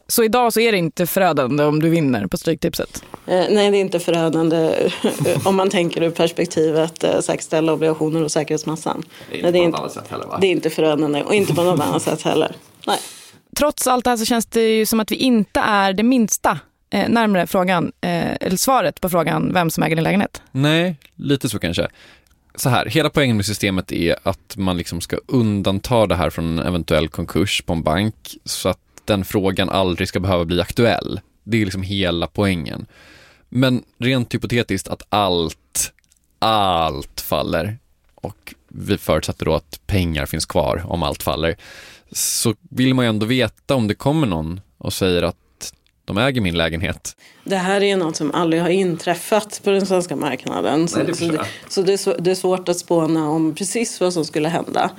Så 0.10 0.24
idag 0.24 0.54
så 0.54 0.60
är 0.60 0.72
det 0.72 0.78
inte 0.78 1.08
förödande 1.08 1.64
om 1.64 1.82
du 1.82 1.90
vinner 1.90 2.28
på 2.28 2.38
Stryktipset? 2.38 3.04
Eh, 3.26 3.46
nej, 3.50 3.72
det 3.72 3.78
är 3.78 3.82
inte 3.82 4.00
förödande 4.00 4.90
om 5.46 5.56
man 5.56 5.70
tänker 5.70 6.04
ur 6.04 6.10
perspektivet 6.10 7.04
eh, 7.04 7.20
säkerställa 7.20 7.74
obligationer 7.74 8.24
och 8.24 8.32
säkerhetsmassan. 8.32 9.04
Det 9.30 9.36
är 9.36 9.56
inte, 9.56 9.80
det 10.42 10.48
är 10.48 10.52
inte 10.52 10.70
förödande 10.70 11.24
och 11.24 11.36
inte 11.36 11.54
på 11.54 11.64
något 11.64 11.80
annat 11.80 12.02
sätt 12.02 12.22
heller. 12.22 12.56
Nej. 12.88 13.00
Trots 13.58 13.88
allt 13.88 14.04
det 14.04 14.10
här 14.10 14.18
så 14.18 14.26
känns 14.26 14.46
det 14.46 14.62
ju 14.62 14.86
som 14.86 15.00
att 15.00 15.12
vi 15.12 15.16
inte 15.16 15.60
är 15.60 15.94
det 15.94 16.04
minsta 16.04 16.60
eh, 16.90 17.10
närmare 17.10 17.48
frågan, 17.48 17.92
eh, 18.02 18.36
eller 18.42 18.58
svaret 18.58 19.02
på 19.02 19.10
frågan 19.10 19.54
vem 19.54 19.70
som 19.70 19.84
äger 19.84 19.96
din 19.96 20.04
lägenhet. 20.04 20.42
Nej, 20.52 20.96
lite 21.16 21.50
så 21.50 21.60
kanske. 21.60 21.88
Så 22.56 22.70
här, 22.70 22.86
hela 22.86 23.10
poängen 23.10 23.36
med 23.36 23.46
systemet 23.46 23.92
är 23.92 24.16
att 24.24 24.58
man 24.58 24.78
liksom 24.78 25.02
ska 25.02 25.18
undanta 25.28 26.08
det 26.08 26.16
här 26.16 26.30
från 26.30 26.60
en 26.60 26.68
eventuell 26.68 27.08
konkurs 27.08 27.62
på 27.62 27.74
en 27.74 27.84
bank 27.84 28.38
så 28.46 28.70
att 28.70 28.80
den 29.06 29.26
frågan 29.26 29.70
aldrig 29.70 30.08
ska 30.08 30.20
behöva 30.20 30.46
bli 30.46 30.62
aktuell. 30.62 31.20
Det 31.44 31.62
är 31.62 31.66
liksom 31.66 31.84
hela 31.84 32.28
poängen. 32.28 32.86
Men 33.50 33.84
rent 33.98 34.34
hypotetiskt 34.34 34.88
att 34.88 35.04
allt, 35.10 35.94
allt 36.40 37.22
faller 37.22 37.78
och 38.16 38.54
vi 38.68 38.98
förutsätter 38.98 39.46
då 39.46 39.56
att 39.56 39.80
pengar 39.88 40.26
finns 40.26 40.46
kvar 40.46 40.84
om 40.88 41.04
allt 41.04 41.24
faller 41.24 41.56
så 42.12 42.56
vill 42.70 42.94
man 42.94 43.06
ju 43.06 43.10
ändå 43.10 43.26
veta 43.26 43.76
om 43.76 43.88
det 43.88 43.96
kommer 43.96 44.28
någon 44.28 44.62
och 44.78 44.94
säger 44.94 45.24
att 45.24 45.38
de 46.08 46.18
äger 46.18 46.42
min 46.42 46.58
lägenhet. 46.58 47.16
Det 47.44 47.56
här 47.58 47.84
är 47.84 47.98
något 47.98 48.16
som 48.16 48.32
aldrig 48.32 48.62
har 48.62 48.70
inträffat 48.70 49.62
på 49.64 49.70
den 49.70 49.86
svenska 49.86 50.16
marknaden. 50.16 50.88
Så, 50.88 50.98
Nej, 50.98 51.08
det 51.08 51.14
så, 51.16 51.26
det, 51.32 51.46
så 51.70 51.82
det, 51.82 51.94
är 51.94 51.98
svå- 51.98 52.22
det 52.22 52.32
är 52.32 52.36
svårt 52.36 52.70
att 52.70 52.78
spåna 52.80 53.30
om 53.30 53.56
precis 53.56 54.00
vad 54.02 54.14
som 54.14 54.26
skulle 54.26 54.50
hända. 54.50 54.90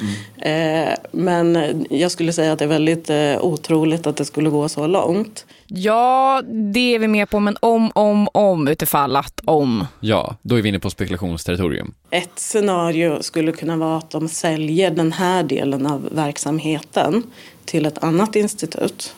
Eh, 0.43 0.95
men 1.13 1.59
jag 1.91 2.11
skulle 2.11 2.33
säga 2.33 2.53
att 2.53 2.59
det 2.59 2.65
är 2.65 2.69
väldigt 2.69 3.11
eh, 3.11 3.45
otroligt 3.45 4.07
att 4.07 4.17
det 4.17 4.25
skulle 4.25 4.51
gå 4.51 4.69
så 4.69 4.87
långt. 4.87 5.47
Ja, 5.67 6.43
det 6.75 6.95
är 6.95 6.99
vi 6.99 7.09
med 7.09 7.31
på, 7.31 7.41
men 7.41 7.57
om, 7.61 7.91
om, 7.95 8.29
om 8.35 8.69
utifall 8.69 9.17
att 9.17 9.41
om. 9.45 9.87
Ja, 10.01 10.37
då 10.43 10.59
är 10.59 10.63
vi 10.63 10.69
inne 10.69 10.81
på 10.81 10.91
spekulationsterritorium. 10.91 11.95
Ett 12.11 12.39
scenario 12.39 13.23
skulle 13.23 13.53
kunna 13.53 13.77
vara 13.77 13.97
att 13.99 14.11
de 14.11 14.29
säljer 14.29 14.91
den 14.91 15.13
här 15.13 15.43
delen 15.43 15.87
av 15.87 16.09
verksamheten 16.13 17.23
till 17.65 17.87
ett 17.87 18.05
annat 18.05 18.37
institut. 18.37 19.15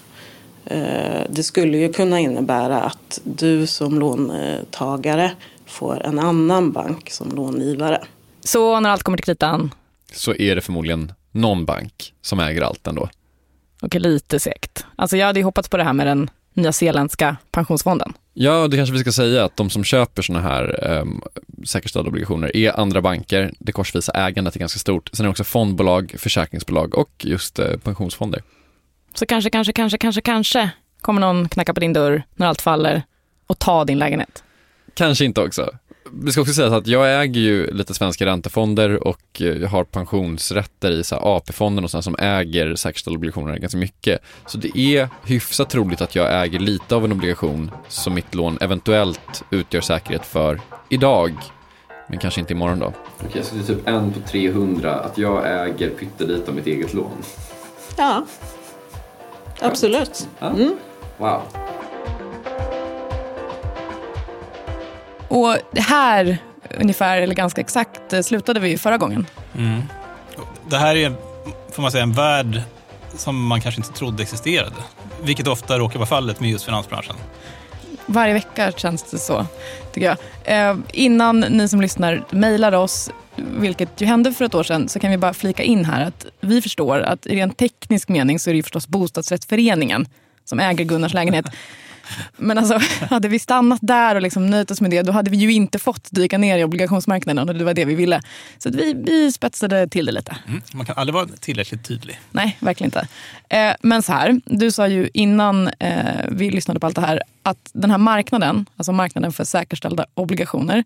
Eh, 0.64 1.23
Det 1.29 1.42
skulle 1.42 1.79
ju 1.79 1.92
kunna 1.92 2.20
innebära 2.20 2.81
att 2.83 3.20
du 3.25 3.66
som 3.66 3.99
låntagare 3.99 5.33
får 5.66 6.07
en 6.07 6.18
annan 6.18 6.73
bank 6.73 7.11
som 7.11 7.33
långivare. 7.37 8.03
Så 8.44 8.81
när 8.81 8.90
allt 8.90 9.03
kommer 9.03 9.18
till 9.18 9.25
kritan, 9.25 9.75
Så 10.14 10.35
är 10.35 10.55
det 10.55 10.61
förmodligen 10.61 11.12
någon 11.33 11.64
bank 11.64 12.12
som 12.23 12.40
äger 12.40 12.62
allt 12.62 12.87
ändå. 12.87 13.09
okej 13.83 14.01
lite 14.01 14.40
segt. 14.40 14.87
Alltså 14.96 15.16
jag 15.16 15.27
hade 15.27 15.40
ju 15.40 15.44
hoppats 15.44 15.68
på 15.68 15.77
det 15.77 15.85
här 15.85 15.92
med 15.92 16.07
den 16.07 16.31
nya 16.55 16.73
zeeländska 16.73 17.37
pensionsfonden. 17.51 18.12
Ja, 18.35 18.68
det 18.68 18.77
kanske 18.77 18.92
vi 18.92 18.99
ska 18.99 19.12
säga 19.12 19.44
att 19.44 19.57
de 19.57 19.70
som 19.70 19.85
köper 19.85 20.23
sådana 20.23 20.49
här 20.49 20.85
um, 21.01 21.23
säkerställda 21.66 22.09
obligationer 22.09 22.57
är 22.57 22.81
andra 22.81 23.03
banker. 23.03 23.53
Det 23.59 23.73
korsvisa 23.73 24.12
ägandet 24.12 24.55
är 24.57 24.61
ganska 24.61 24.79
stort. 24.79 25.11
Sen 25.12 25.25
är 25.25 25.29
det 25.29 25.31
också 25.31 25.44
fondbolag, 25.44 26.14
försäkringsbolag 26.18 26.94
och 26.94 27.11
just 27.25 27.59
eh, 27.59 27.77
pensionsfonder. 27.77 28.42
Så 29.14 29.27
kanske, 29.27 29.51
kanske, 29.51 29.73
kanske, 29.73 29.99
kanske, 29.99 30.20
kanske 30.20 30.70
kommer 31.01 31.20
någon 31.20 31.49
knacka 31.49 31.75
på 31.75 31.81
din 31.81 31.92
dörr 31.92 32.23
när 32.35 32.46
allt 32.46 32.61
faller 32.61 33.03
och 33.46 33.59
ta 33.59 33.85
din 33.85 33.99
lägenhet. 33.99 34.44
Kanske 34.94 35.25
inte 35.25 35.40
också. 35.40 35.70
Det 36.12 36.33
ska 36.33 36.40
också 36.40 36.55
sägas 36.55 36.73
att 36.73 36.87
jag 36.87 37.23
äger 37.23 37.40
ju 37.40 37.70
lite 37.70 37.94
svenska 37.94 38.27
räntefonder 38.27 39.07
och 39.09 39.23
eh, 39.40 39.46
jag 39.46 39.68
har 39.68 39.85
pensionsrätter 39.85 40.90
i 40.90 41.03
AP-fonden 41.11 41.85
och 41.85 41.90
sådana 41.90 42.03
som 42.03 42.16
äger 42.18 42.75
säkerställda 42.75 43.16
obligationer 43.16 43.59
ganska 43.59 43.79
mycket. 43.79 44.20
Så 44.46 44.59
det 44.59 44.79
är 44.79 45.09
hyfsat 45.25 45.70
troligt 45.70 46.01
att 46.01 46.14
jag 46.14 46.42
äger 46.42 46.59
lite 46.59 46.94
av 46.94 47.05
en 47.05 47.12
obligation 47.12 47.70
som 47.88 48.14
mitt 48.14 48.35
lån 48.35 48.59
eventuellt 48.61 49.42
utgör 49.51 49.81
säkerhet 49.81 50.27
för 50.27 50.61
idag. 50.88 51.35
Men 52.09 52.18
kanske 52.18 52.40
inte 52.40 52.53
imorgon 52.53 52.79
då. 52.79 52.92
Okej, 53.25 53.42
så 53.44 53.55
det 53.55 53.61
är 53.61 53.64
typ 53.64 53.88
en 53.88 54.12
på 54.12 54.20
300 54.20 54.94
att 54.94 55.18
jag 55.18 55.64
äger 55.66 55.90
pyttelite 55.90 56.49
av 56.49 56.55
mitt 56.55 56.66
eget 56.66 56.94
lån. 56.94 57.23
Ja, 57.96 58.27
absolut. 59.61 60.29
Mm. 60.40 60.77
Wow. 61.18 61.42
Och 65.29 65.57
här 65.77 66.38
ungefär, 66.79 67.23
eller 67.23 67.35
ganska 67.35 67.61
exakt, 67.61 68.12
eh, 68.12 68.20
slutade 68.20 68.61
vi 68.61 68.68
ju 68.68 68.79
förra 68.79 68.96
gången. 68.96 69.27
Mm. 69.57 69.83
Det 70.68 70.77
här 70.77 70.96
är, 70.96 71.12
får 71.73 71.83
man 71.83 71.92
säga, 71.92 72.03
en 72.03 72.12
värld 72.12 72.62
som 73.16 73.46
man 73.46 73.61
kanske 73.61 73.81
inte 73.81 73.92
trodde 73.92 74.23
existerade. 74.23 74.77
Vilket 75.23 75.46
ofta 75.46 75.79
råkar 75.79 75.99
vara 75.99 76.07
fallet 76.07 76.40
med 76.40 76.51
just 76.51 76.64
finansbranschen. 76.64 77.16
Varje 78.07 78.35
vecka 78.35 78.73
känns 78.73 79.03
det 79.03 79.18
så, 79.18 79.46
tycker 79.92 80.07
jag. 80.07 80.70
Eh, 80.70 80.77
innan 80.92 81.40
ni 81.40 81.68
som 81.68 81.81
lyssnar 81.81 82.25
mejlar 82.31 82.73
oss, 82.73 83.11
vilket 83.59 84.00
ju 84.00 84.07
hände 84.07 84.33
för 84.33 84.44
ett 84.44 84.55
år 84.55 84.62
sedan, 84.62 84.88
så 84.88 84.98
kan 84.98 85.11
vi 85.11 85.18
bara 85.18 85.35
flika 85.35 85.62
in 85.62 85.85
här 85.85 86.07
att 86.07 86.26
vi 86.40 86.62
förstår 86.62 87.00
att 87.00 87.26
i 87.26 87.37
rent 87.37 87.57
teknisk 87.57 88.09
mening 88.09 88.38
så 88.38 88.50
är 88.50 88.53
det 88.53 88.57
ju 88.57 88.62
förstås 88.62 88.88
bostadsrättsföreningen 88.88 90.07
som 90.44 90.61
äger 90.61 90.85
Gunnars 90.85 91.14
lägenhet. 91.14 91.46
Men 92.37 92.59
alltså, 92.59 92.79
hade 93.11 93.29
vi 93.29 93.38
stannat 93.38 93.79
där 93.83 94.14
och 94.14 94.22
liksom 94.22 94.50
nöjt 94.50 94.70
oss 94.70 94.81
med 94.81 94.90
det, 94.90 95.03
då 95.03 95.12
hade 95.12 95.31
vi 95.31 95.37
ju 95.37 95.53
inte 95.53 95.79
fått 95.79 96.09
dyka 96.11 96.38
ner 96.38 96.59
i 96.59 96.64
obligationsmarknaden 96.64 97.48
och 97.48 97.55
det 97.55 97.64
var 97.64 97.74
det 97.74 97.85
vi 97.85 97.94
ville. 97.94 98.22
Så 98.59 98.70
vi, 98.70 98.94
vi 98.94 99.33
spetsade 99.33 99.88
till 99.88 100.07
det 100.07 100.12
lite. 100.12 100.37
Mm. 100.48 100.62
Man 100.72 100.87
kan 100.87 100.96
aldrig 100.98 101.14
vara 101.14 101.26
tillräckligt 101.26 101.85
tydlig. 101.85 102.20
Nej, 102.31 102.57
verkligen 102.61 102.88
inte. 102.88 103.09
Eh, 103.48 103.74
men 103.81 104.03
så 104.03 104.12
här, 104.12 104.40
du 104.44 104.70
sa 104.70 104.88
ju 104.88 105.11
innan 105.14 105.68
eh, 105.79 106.26
vi 106.29 106.50
lyssnade 106.50 106.81
på 106.81 106.87
allt 106.87 106.96
det 106.96 107.00
här 107.00 107.22
att 107.42 107.70
den 107.72 107.90
här 107.90 107.98
marknaden, 107.98 108.66
alltså 108.76 108.92
marknaden 108.92 109.33
för 109.33 109.44
säkerställda 109.44 110.07
obligationer, 110.14 110.85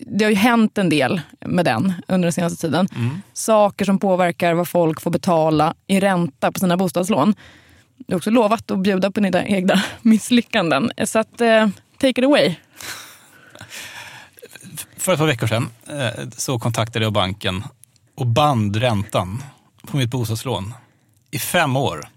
det 0.00 0.24
har 0.24 0.30
ju 0.30 0.36
hänt 0.36 0.78
en 0.78 0.88
del 0.88 1.20
med 1.46 1.64
den 1.64 1.92
under 2.08 2.26
den 2.26 2.32
senaste 2.32 2.60
tiden. 2.60 2.88
Saker 3.32 3.84
som 3.84 3.98
påverkar 3.98 4.54
vad 4.54 4.68
folk 4.68 5.00
får 5.00 5.10
betala 5.10 5.74
i 5.86 6.00
ränta 6.00 6.52
på 6.52 6.60
sina 6.60 6.76
bostadslån. 6.76 7.34
Du 7.96 8.14
har 8.14 8.16
också 8.16 8.30
lovat 8.30 8.70
att 8.70 8.78
bjuda 8.78 9.10
på 9.10 9.20
dina 9.20 9.46
egna 9.46 9.82
misslyckanden. 10.02 10.90
Så 11.04 11.18
att, 11.18 11.40
eh, 11.40 11.68
take 11.98 12.20
it 12.20 12.24
away. 12.24 12.54
För 14.96 15.12
ett 15.12 15.18
par 15.18 15.26
veckor 15.26 15.46
sedan 15.46 15.68
eh, 15.86 16.28
så 16.36 16.58
kontaktade 16.58 17.04
jag 17.04 17.12
banken 17.12 17.64
och 18.14 18.26
band 18.26 18.76
räntan 18.76 19.42
på 19.82 19.96
mitt 19.96 20.10
bostadslån 20.10 20.74
i 21.30 21.38
fem 21.38 21.76
år. 21.76 22.08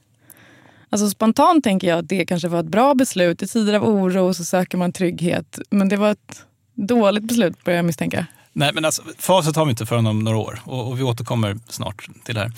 Alltså 0.90 1.10
spontant 1.10 1.64
tänker 1.64 1.88
jag 1.88 2.00
att 2.00 2.10
det 2.10 2.26
kanske 2.26 2.48
var 2.48 2.60
ett 2.60 2.66
bra 2.66 2.96
beslut. 2.96 3.42
I 3.42 3.48
tider 3.48 3.74
av 3.74 3.84
oro 3.84 4.34
så 4.34 4.46
söker 4.46 4.78
man 4.78 4.92
trygghet. 4.92 5.60
Men 5.70 5.90
det 5.90 5.98
var 5.98 6.12
ett 6.12 6.46
dåligt 6.88 7.24
beslut 7.24 7.64
börjar 7.64 7.78
jag 7.78 7.86
misstänka. 7.86 8.26
Nej, 8.54 8.72
men 8.74 8.86
alltså, 8.86 9.02
facit 9.18 9.56
har 9.56 9.66
vi 9.66 9.70
inte 9.72 9.86
förrän 9.86 10.08
om 10.08 10.20
några 10.20 10.38
år 10.38 10.60
och, 10.64 10.88
och 10.88 11.00
vi 11.00 11.04
återkommer 11.04 11.58
snart 11.70 12.08
till 12.24 12.36
det 12.36 12.42
här. 12.42 12.52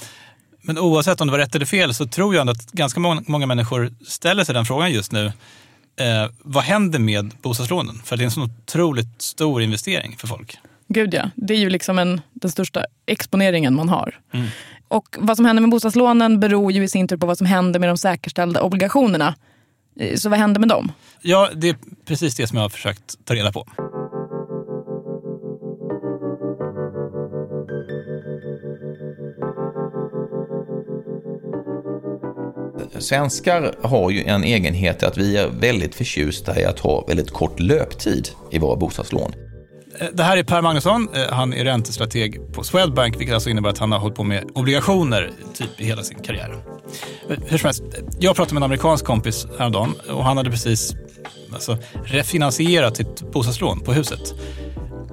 Men 0.62 0.78
oavsett 0.78 1.22
om 1.22 1.28
det 1.28 1.32
var 1.32 1.40
rätt 1.40 1.56
eller 1.56 1.66
fel 1.66 1.94
så 1.94 2.08
tror 2.08 2.36
jag 2.36 2.42
ändå 2.42 2.52
att 2.52 2.72
ganska 2.72 3.00
många, 3.00 3.24
många 3.28 3.46
människor 3.46 3.94
ställer 4.08 4.44
sig 4.44 4.56
den 4.56 4.66
frågan 4.66 4.92
just 4.92 5.12
nu. 5.12 5.26
Eh, 6.00 6.32
vad 6.40 6.64
händer 6.64 7.00
med 7.00 7.34
bostadslånen? 7.42 8.02
För 8.04 8.18
det 8.18 8.24
är 8.24 8.26
en 8.26 8.32
så 8.32 8.42
otroligt 8.42 9.22
stor 9.22 9.62
investering 9.62 10.16
för 10.18 10.28
folk. 10.28 10.58
Gud 10.88 11.14
ja, 11.14 11.30
det 11.36 11.54
är 11.54 11.58
ju 11.58 11.70
liksom 11.70 12.00
en, 12.00 12.22
den 12.34 12.52
största 12.52 12.86
exponeringen 13.06 13.76
man 13.76 13.90
har. 13.90 14.20
Mm. 14.34 14.48
Och 14.88 15.18
vad 15.20 15.38
som 15.38 15.46
händer 15.46 15.62
med 15.62 15.70
bostadslånen 15.70 16.40
beror 16.40 16.72
ju 16.72 16.84
i 16.84 16.88
sin 16.88 17.08
tur 17.08 17.18
på 17.18 17.26
vad 17.28 17.38
som 17.38 17.48
händer 17.48 17.80
med 17.80 17.90
de 17.90 17.98
säkerställda 17.98 18.62
obligationerna. 18.62 19.36
Eh, 20.00 20.16
Så 20.16 20.30
vad 20.30 20.40
händer 20.40 20.60
med 20.60 20.70
dem? 20.70 20.92
Ja, 21.22 21.50
det 21.56 21.70
är 21.70 21.76
precis 22.06 22.36
det 22.36 22.48
som 22.48 22.56
jag 22.56 22.64
har 22.64 22.70
försökt 22.70 23.26
ta 23.26 23.36
reda 23.36 23.52
på. 23.52 23.68
Svenskar 33.02 33.76
har 33.82 34.12
ju 34.12 34.24
en 34.24 34.44
egenhet 34.44 35.04
att 35.04 35.18
vi 35.18 35.38
är 35.38 35.48
väldigt 35.48 35.96
förtjusta 35.96 36.60
i 36.60 36.66
att 36.66 36.80
ha 36.80 37.06
väldigt 37.08 37.32
kort 37.32 37.60
löptid 37.60 38.30
i 38.52 38.60
våra 38.60 38.76
bostadslån. 38.76 39.34
Eh, 40.00 40.08
det 40.14 40.24
här 40.24 40.38
är 40.38 40.44
Per 40.44 40.62
Magnusson. 40.62 41.10
Eh, 41.14 41.34
han 41.34 41.54
är 41.54 41.64
räntestrateg 41.64 42.54
på 42.54 42.64
Swedbank, 42.64 43.20
vilket 43.20 43.34
alltså 43.34 43.50
innebär 43.50 43.70
att 43.70 43.78
han 43.78 43.92
har 43.92 44.00
hållit 44.00 44.16
på 44.16 44.24
med 44.24 44.44
obligationer 44.54 45.32
typ 45.54 45.82
i 45.82 45.86
hela 45.86 46.04
sin 46.04 46.20
karriär. 46.20 46.64
Eh, 47.30 47.38
hur 47.48 47.58
som 47.58 47.68
helst, 47.68 47.84
jag 48.20 48.36
pratade 48.36 48.54
med 48.54 48.60
en 48.60 48.64
amerikansk 48.64 49.06
kompis 49.06 49.48
häromdagen 49.58 49.94
och 50.10 50.24
han 50.24 50.38
hade 50.38 50.50
precis 50.50 50.96
alltså, 51.54 51.78
refinansierat 52.06 52.98
sitt 52.98 53.32
bostadslån 53.32 53.80
på 53.80 53.94
huset. 53.94 54.34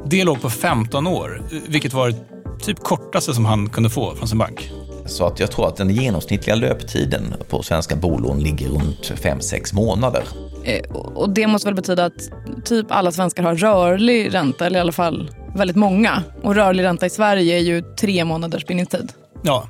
Det 0.07 0.25
låg 0.25 0.41
på 0.41 0.51
15 0.51 1.07
år, 1.07 1.43
vilket 1.69 1.93
var 1.93 2.09
det 2.09 2.17
typ 2.65 2.79
kortaste 2.79 3.35
som 3.35 3.45
han 3.45 3.69
kunde 3.69 3.91
få 3.91 4.15
från 4.15 4.29
sin 4.29 4.39
bank. 4.39 4.71
Så 5.09 5.27
att 5.27 5.41
jag 5.41 5.51
tror 5.51 5.69
att 5.69 5.77
den 5.77 5.91
genomsnittliga 5.91 6.57
löptiden 6.57 7.35
på 7.49 7.63
svenska 7.63 7.97
bolån 7.97 8.41
ligger 8.41 8.69
runt 8.69 9.11
5-6 9.11 9.75
månader. 9.75 10.23
Eh, 10.65 10.97
och 10.97 11.31
det 11.31 11.47
måste 11.47 11.69
väl 11.69 11.75
betyda 11.75 12.05
att 12.05 12.31
typ 12.65 12.87
alla 12.91 13.13
svenskar 13.13 13.43
har 13.43 13.55
rörlig 13.55 14.35
ränta, 14.35 14.67
eller 14.67 14.79
i 14.79 14.81
alla 14.81 14.93
fall 14.93 15.31
väldigt 15.55 15.77
många. 15.77 16.23
Och 16.43 16.55
rörlig 16.55 16.85
ränta 16.85 17.07
i 17.07 17.11
Sverige 17.11 17.57
är 17.57 17.63
ju 17.63 17.83
tre 18.01 18.25
månaders 18.25 18.67
bindningstid. 18.67 19.13
Ja, 19.43 19.69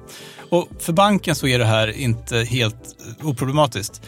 och 0.48 0.68
för 0.78 0.92
banken 0.92 1.34
så 1.34 1.46
är 1.46 1.58
det 1.58 1.64
här 1.64 2.00
inte 2.00 2.36
helt 2.36 2.96
eh, 3.20 3.28
oproblematiskt. 3.28 4.02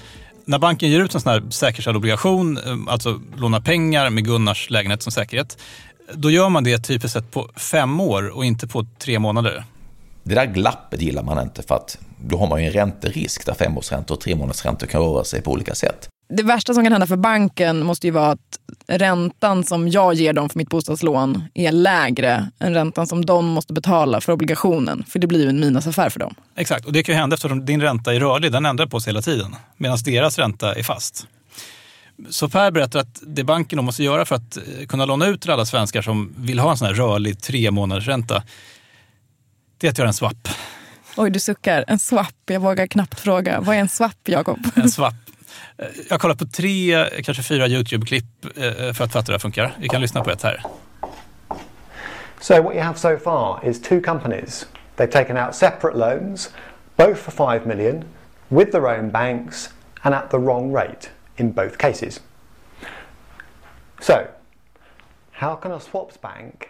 När 0.45 0.59
banken 0.59 0.91
ger 0.91 1.01
ut 1.01 1.15
en 1.15 1.21
sån 1.21 1.33
här 1.33 1.43
säkerställd 1.51 1.97
obligation, 1.97 2.57
eh, 2.57 2.93
alltså 2.93 3.21
lånar 3.37 3.61
pengar 3.61 4.11
med 4.11 4.25
Gunnars 4.25 4.71
lägenhet 4.71 5.03
som 5.03 5.13
säkerhet, 5.13 5.59
då 6.15 6.31
gör 6.31 6.49
man 6.49 6.65
det 6.65 6.79
typiskt 6.79 7.13
sett 7.13 7.31
på 7.31 7.49
fem 7.57 8.01
år 8.01 8.29
och 8.29 8.45
inte 8.45 8.69
på 8.69 8.87
tre 8.99 9.19
månader. 9.19 9.65
Det 10.31 10.37
där 10.37 10.47
glappet 10.47 11.03
gillar 11.03 11.23
man 11.23 11.43
inte 11.43 11.63
för 11.63 11.75
att 11.75 11.99
då 12.25 12.37
har 12.39 12.47
man 12.47 12.61
ju 12.61 12.67
en 12.67 12.73
ränterisk 12.73 13.47
där 13.47 13.55
femårsräntor 13.55 14.15
och 14.15 14.21
tremånadersräntor 14.21 14.87
kan 14.87 15.03
röra 15.03 15.25
sig 15.25 15.43
på 15.43 15.51
olika 15.51 15.75
sätt. 15.75 16.09
Det 16.29 16.43
värsta 16.43 16.75
som 16.75 16.85
kan 16.85 16.93
hända 16.93 17.07
för 17.07 17.17
banken 17.17 17.87
måste 17.87 18.07
ju 18.07 18.11
vara 18.11 18.31
att 18.31 18.59
räntan 18.87 19.65
som 19.65 19.89
jag 19.89 20.15
ger 20.15 20.33
dem 20.33 20.49
för 20.49 20.59
mitt 20.59 20.69
bostadslån 20.69 21.45
är 21.55 21.73
lägre 21.73 22.51
än 22.59 22.75
räntan 22.75 23.07
som 23.07 23.25
de 23.25 23.47
måste 23.47 23.73
betala 23.73 24.21
för 24.21 24.33
obligationen. 24.33 25.05
För 25.09 25.19
det 25.19 25.27
blir 25.27 25.43
ju 25.43 25.49
en 25.49 25.61
minusaffär 25.61 26.11
för 26.11 26.21
dem. 26.21 26.35
Exakt, 26.57 26.87
och 26.87 26.93
det 26.93 27.03
kan 27.03 27.15
ju 27.15 27.19
hända 27.21 27.35
eftersom 27.35 27.67
din 27.67 27.81
ränta 27.81 28.15
är 28.15 28.21
rörlig, 28.21 28.53
den 28.53 28.67
ändrar 28.67 28.87
på 28.87 29.01
sig 29.01 29.11
hela 29.11 29.23
tiden. 29.23 29.57
Medan 29.77 29.99
deras 30.05 30.39
ränta 30.39 30.75
är 30.75 30.83
fast. 30.83 31.27
Så 32.31 32.49
Per 32.49 32.71
berättar 32.71 33.01
att 33.01 33.23
det 33.23 33.45
banken 33.45 33.77
då 33.77 33.83
måste 33.83 34.03
göra 34.03 34.25
för 34.25 34.35
att 34.35 34.57
eh, 34.57 34.87
kunna 34.87 35.05
låna 35.05 35.27
ut 35.27 35.41
till 35.41 35.51
alla 35.51 35.67
svenskar 35.67 36.03
som 36.03 36.35
vill 36.37 36.59
ha 36.59 36.71
en 36.71 36.77
sån 36.77 36.87
här 36.87 36.95
rörlig 36.95 37.43
tre 37.43 37.71
månaders 37.71 38.07
ränta, 38.07 38.43
det 39.81 39.87
är 39.87 39.91
att 39.91 39.99
göra 39.99 40.09
en 40.09 40.15
swap. 40.15 40.49
Oj, 41.17 41.31
du 41.31 41.41
suckar. 41.41 41.85
En 41.89 41.99
swap. 41.99 42.35
Jag 42.47 42.61
vågar 42.61 42.87
knappt 42.87 43.21
fråga. 43.21 43.61
Vad 43.61 43.77
är 43.77 43.81
en 43.81 43.89
swap, 43.89 44.17
Jakob? 44.25 44.59
En 44.77 44.91
swap. 44.91 45.15
Eh, 45.79 45.87
Jag 46.09 46.15
har 46.15 46.19
kollat 46.19 46.39
på 46.39 46.47
tre, 46.47 47.07
kanske 47.23 47.43
fyra 47.43 47.67
YouTube-klipp 47.69 48.25
eh, 48.57 48.73
för 48.73 49.05
att 49.05 49.13
fatta 49.13 49.19
hur 49.19 49.23
det 49.27 49.33
här 49.33 49.39
funkar. 49.39 49.75
Vi 49.79 49.89
kan 49.89 50.01
lyssna 50.01 50.25
på 50.25 50.31
ett 50.31 50.43
här. 50.43 50.63
So 52.41 52.63
what 52.63 52.75
you 52.75 52.83
have 52.83 52.99
so 52.99 53.19
far 53.19 53.69
is 53.69 53.83
two 53.83 54.01
companies. 54.01 54.67
They've 54.97 55.13
taken 55.13 55.37
out 55.37 55.55
separate 55.55 55.97
loans, 55.99 56.51
both 56.97 57.15
for 57.21 57.31
5 57.59 57.69
million, 57.69 58.05
with 58.49 58.71
their 58.73 58.87
own 58.87 59.11
banks 59.11 59.71
and 60.03 60.15
at 60.15 60.31
the 60.31 60.37
wrong 60.39 60.77
rate 60.77 61.09
in 61.37 61.53
both 61.53 61.77
cases. 61.79 62.21
So, 64.01 64.27
how 65.33 65.55
can 65.57 65.73
a 65.73 65.81
swaps 65.81 66.17
bank 66.21 66.69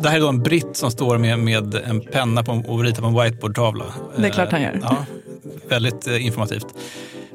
Det 0.00 0.08
här 0.08 0.16
är 0.16 0.20
då 0.20 0.28
en 0.28 0.42
britt 0.42 0.76
som 0.76 0.90
står 0.90 1.18
med, 1.18 1.38
med 1.38 1.74
en 1.74 2.00
penna 2.00 2.42
på, 2.42 2.52
och 2.52 2.82
ritar 2.84 3.02
på 3.02 3.08
en 3.08 3.14
whiteboardtavla. 3.22 3.84
Det 4.16 4.26
är 4.26 4.30
klart 4.30 4.52
han 4.52 4.62
gör. 4.62 4.72
Eh, 4.74 4.78
Ja, 4.82 4.96
väldigt 5.68 6.06
eh, 6.06 6.26
informativt. 6.26 6.66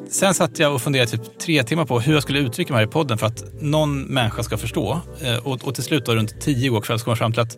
Sen 0.10 0.34
satt 0.34 0.60
jag 0.60 0.74
och 0.74 0.82
funderade 0.82 1.12
typ 1.12 1.40
tre 1.40 1.64
timmar 1.64 1.86
på 1.86 2.00
hur 2.00 2.14
jag 2.14 2.24
skulle 2.24 2.40
uttrycka 2.40 2.74
mig 2.74 2.80
här 2.82 2.88
i 2.88 2.92
podden 2.92 3.18
för 3.18 3.28
att 3.28 3.44
någon 3.62 4.02
människa 4.02 4.44
ska 4.44 4.58
förstå. 4.58 5.00
Eh, 5.22 5.48
Och, 5.48 5.68
och 5.68 5.76
till 5.76 5.84
slut 5.84 6.06
då, 6.06 6.16
runt 6.16 6.42
tio 6.42 6.66
igår 6.66 6.82
kväll 6.82 7.00
så 7.00 7.06
kom 7.06 7.12
jag 7.12 7.18
fram 7.18 7.32
till 7.34 7.42
att 7.42 7.58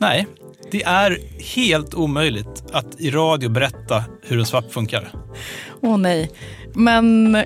nej, 0.00 0.26
det 0.70 0.82
är 0.82 1.18
helt 1.54 1.94
omöjligt 1.94 2.64
att 2.72 3.00
i 3.00 3.10
radio 3.10 3.48
berätta 3.48 4.04
hur 4.22 4.38
en 4.38 4.46
swap 4.46 4.72
funkar. 4.72 5.12
Åh 5.80 5.96
nej. 5.98 6.30
Men 6.74 7.36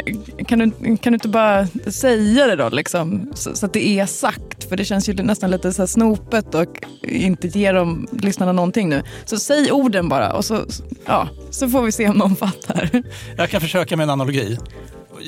kan 0.48 0.58
du, 0.58 0.96
kan 0.96 1.12
du 1.12 1.14
inte 1.14 1.28
bara 1.28 1.66
säga 1.86 2.46
det 2.46 2.56
då, 2.56 2.68
liksom, 2.68 3.32
så, 3.34 3.54
så 3.54 3.66
att 3.66 3.72
det 3.72 3.86
är 3.86 4.06
sagt? 4.06 4.68
För 4.68 4.76
det 4.76 4.84
känns 4.84 5.08
ju 5.08 5.14
nästan 5.14 5.50
lite 5.50 5.72
så 5.72 5.82
här 5.82 5.86
snopet 5.86 6.54
och 6.54 6.78
inte 7.02 7.48
ge 7.48 7.72
dem 7.72 8.08
lyssnarna 8.12 8.52
någonting 8.52 8.88
nu. 8.88 9.02
Så 9.24 9.36
säg 9.36 9.72
orden 9.72 10.08
bara 10.08 10.32
och 10.32 10.44
så, 10.44 10.64
ja, 11.06 11.28
så 11.50 11.68
får 11.68 11.82
vi 11.82 11.92
se 11.92 12.08
om 12.08 12.16
någon 12.16 12.36
fattar. 12.36 13.02
Jag 13.36 13.50
kan 13.50 13.60
försöka 13.60 13.96
med 13.96 14.04
en 14.04 14.10
analogi. 14.10 14.58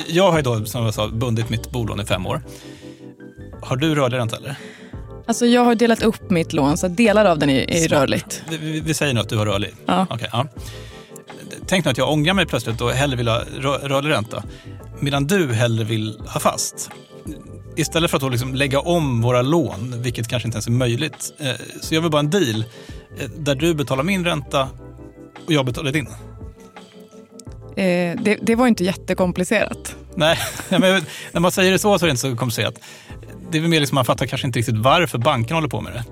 Jag 0.08 0.30
har 0.30 0.38
ju 0.38 0.42
då, 0.42 0.64
som 0.64 0.84
jag 0.84 0.94
sa, 0.94 1.08
bundit 1.08 1.50
mitt 1.50 1.70
bolån 1.70 2.00
i 2.00 2.04
fem 2.04 2.26
år. 2.26 2.42
Har 3.62 3.76
du 3.76 3.94
rörlig 3.94 4.18
eller? 4.18 4.56
Alltså 5.26 5.46
jag 5.46 5.64
har 5.64 5.74
delat 5.74 6.02
upp 6.02 6.30
mitt 6.30 6.52
lån 6.52 6.76
så 6.76 6.88
delar 6.88 7.24
av 7.24 7.38
den 7.38 7.50
är, 7.50 7.70
är 7.70 7.88
rörligt. 7.88 8.42
Vi, 8.48 8.80
vi, 8.80 8.94
säger 8.94 9.14
nu 9.14 9.20
att 9.20 9.28
du 9.28 9.36
har 9.36 9.46
rörlig. 9.46 9.74
Ja. 9.86 10.06
Okej, 10.10 10.28
ja. 10.32 10.46
Tänk 11.66 11.84
nu 11.84 11.90
att 11.90 11.98
jag 11.98 12.12
ångrar 12.12 12.34
mig 12.34 12.46
plötsligt 12.46 12.80
och 12.80 12.90
hellre 12.90 13.16
vill 13.16 13.28
ha 13.28 13.40
rö- 13.58 13.88
rörlig 13.88 14.10
ränta. 14.10 14.42
Medan 15.00 15.26
du 15.26 15.52
hellre 15.52 15.84
vill 15.84 16.20
ha 16.28 16.40
fast. 16.40 16.90
Istället 17.76 18.10
för 18.10 18.26
att 18.26 18.32
liksom 18.32 18.54
lägga 18.54 18.80
om 18.80 19.22
våra 19.22 19.42
lån, 19.42 20.02
vilket 20.02 20.28
kanske 20.28 20.48
inte 20.48 20.56
ens 20.56 20.66
är 20.66 20.70
möjligt, 20.70 21.32
eh, 21.40 21.50
så 21.80 21.94
gör 21.94 22.02
vi 22.02 22.08
bara 22.08 22.20
en 22.20 22.30
deal 22.30 22.64
eh, 23.18 23.30
där 23.38 23.54
du 23.54 23.74
betalar 23.74 24.02
min 24.02 24.24
ränta 24.24 24.68
och 25.46 25.52
jag 25.52 25.66
betalar 25.66 25.92
din. 25.92 26.06
Eh, 27.76 28.20
det, 28.22 28.38
det 28.42 28.54
var 28.54 28.66
inte 28.66 28.84
jättekomplicerat. 28.84 29.96
Nej, 30.14 30.38
men 30.68 31.02
när 31.32 31.40
man 31.40 31.52
säger 31.52 31.72
det 31.72 31.78
så 31.78 31.98
så 31.98 32.04
är 32.04 32.06
det 32.06 32.10
inte 32.10 32.20
så 32.20 32.36
komplicerat. 32.36 32.74
Det 33.50 33.58
är 33.58 33.62
väl 33.62 33.70
mer 33.70 33.80
liksom 33.80 33.94
man 33.94 34.04
fattar 34.04 34.26
kanske 34.26 34.46
inte 34.46 34.58
riktigt 34.58 34.78
varför 34.78 35.18
banken 35.18 35.54
håller 35.54 35.68
på 35.68 35.80
med 35.80 35.92
det. 35.92 36.04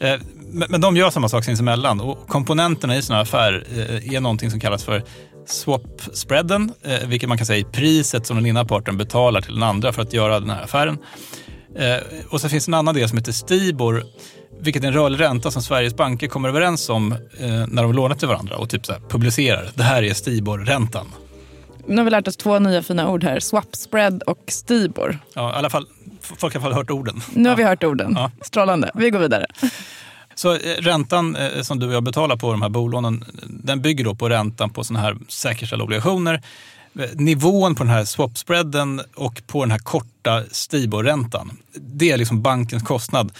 Eh, 0.00 0.20
men 0.68 0.80
de 0.80 0.96
gör 0.96 1.10
samma 1.10 1.28
sak 1.28 1.44
sinsemellan 1.44 2.00
och 2.00 2.28
komponenterna 2.28 2.96
i 2.96 3.02
sådana 3.02 3.16
här 3.16 3.22
affär 3.22 3.64
eh, 3.76 4.14
är 4.14 4.20
någonting 4.20 4.50
som 4.50 4.60
kallas 4.60 4.84
för 4.84 5.04
swap-spreaden, 5.46 6.72
eh, 6.82 7.08
vilket 7.08 7.28
man 7.28 7.38
kan 7.38 7.46
säga 7.46 7.66
är 7.68 7.72
priset 7.72 8.26
som 8.26 8.36
den 8.36 8.46
ena 8.46 8.64
parten 8.64 8.98
betalar 8.98 9.40
till 9.40 9.54
den 9.54 9.62
andra 9.62 9.92
för 9.92 10.02
att 10.02 10.12
göra 10.12 10.40
den 10.40 10.50
här 10.50 10.62
affären. 10.62 10.98
Och 12.28 12.40
så 12.40 12.48
finns 12.48 12.66
det 12.66 12.70
en 12.70 12.74
annan 12.74 12.94
del 12.94 13.08
som 13.08 13.18
heter 13.18 13.32
Stibor, 13.32 14.04
vilket 14.60 14.82
är 14.82 14.88
en 14.88 14.94
rörlig 14.94 15.20
ränta 15.20 15.50
som 15.50 15.62
Sveriges 15.62 15.96
banker 15.96 16.26
kommer 16.28 16.48
överens 16.48 16.88
om 16.88 17.14
när 17.68 17.82
de 17.82 17.92
lånar 17.92 18.16
till 18.16 18.28
varandra 18.28 18.56
och 18.56 18.70
typ 18.70 18.86
så 18.86 18.92
här 18.92 19.00
publicerar. 19.08 19.70
Det 19.74 19.82
här 19.82 20.02
är 20.02 20.14
Stibor-räntan. 20.14 21.06
Nu 21.88 21.96
har 21.96 22.04
vi 22.04 22.10
lärt 22.10 22.28
oss 22.28 22.36
två 22.36 22.58
nya 22.58 22.82
fina 22.82 23.10
ord 23.10 23.24
här. 23.24 23.40
Swap 23.40 23.76
spread 23.76 24.22
och 24.22 24.44
Stibor. 24.48 25.18
Ja, 25.34 25.52
i 25.52 25.56
alla 25.56 25.70
fall, 25.70 25.86
folk 26.20 26.42
har 26.42 26.50
i 26.50 26.54
alla 26.54 26.62
fall 26.62 26.72
hört 26.72 26.90
orden. 26.90 27.20
Nu 27.34 27.48
har 27.48 27.56
vi 27.56 27.62
hört 27.62 27.84
orden. 27.84 28.18
Strålande. 28.42 28.90
Vi 28.94 29.10
går 29.10 29.18
vidare. 29.18 29.46
Så 30.34 30.54
eh, 30.54 30.58
räntan 30.78 31.36
eh, 31.36 31.62
som 31.62 31.78
du 31.78 31.86
och 31.86 31.92
jag 31.92 32.02
betalar 32.02 32.36
på 32.36 32.50
de 32.50 32.62
här 32.62 32.68
bolånen, 32.68 33.24
den 33.42 33.82
bygger 33.82 34.04
då 34.04 34.14
på 34.14 34.28
räntan 34.28 34.70
på 34.70 34.84
sådana 34.84 35.04
här 35.04 35.16
säkerställda 35.28 35.84
obligationer. 35.84 36.42
Eh, 36.98 37.04
Nivån 37.14 37.74
på 37.74 37.84
den 37.84 37.92
här 37.92 38.04
swap-spreaden 38.04 39.00
och 39.14 39.42
på 39.46 39.64
den 39.64 39.70
här 39.70 39.78
korta 39.78 40.44
Stibor-räntan, 40.50 41.50
det 41.74 42.10
är 42.10 42.16
liksom 42.16 42.42
bankens 42.42 42.82
kostnad. 42.82 43.32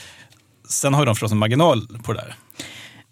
Sen 0.69 0.95
har 0.95 1.07
de 1.07 1.15
förstås 1.15 1.33
en 1.33 1.39
marginal 1.39 1.89
på 2.03 2.13
det 2.13 2.19
där. 2.21 2.35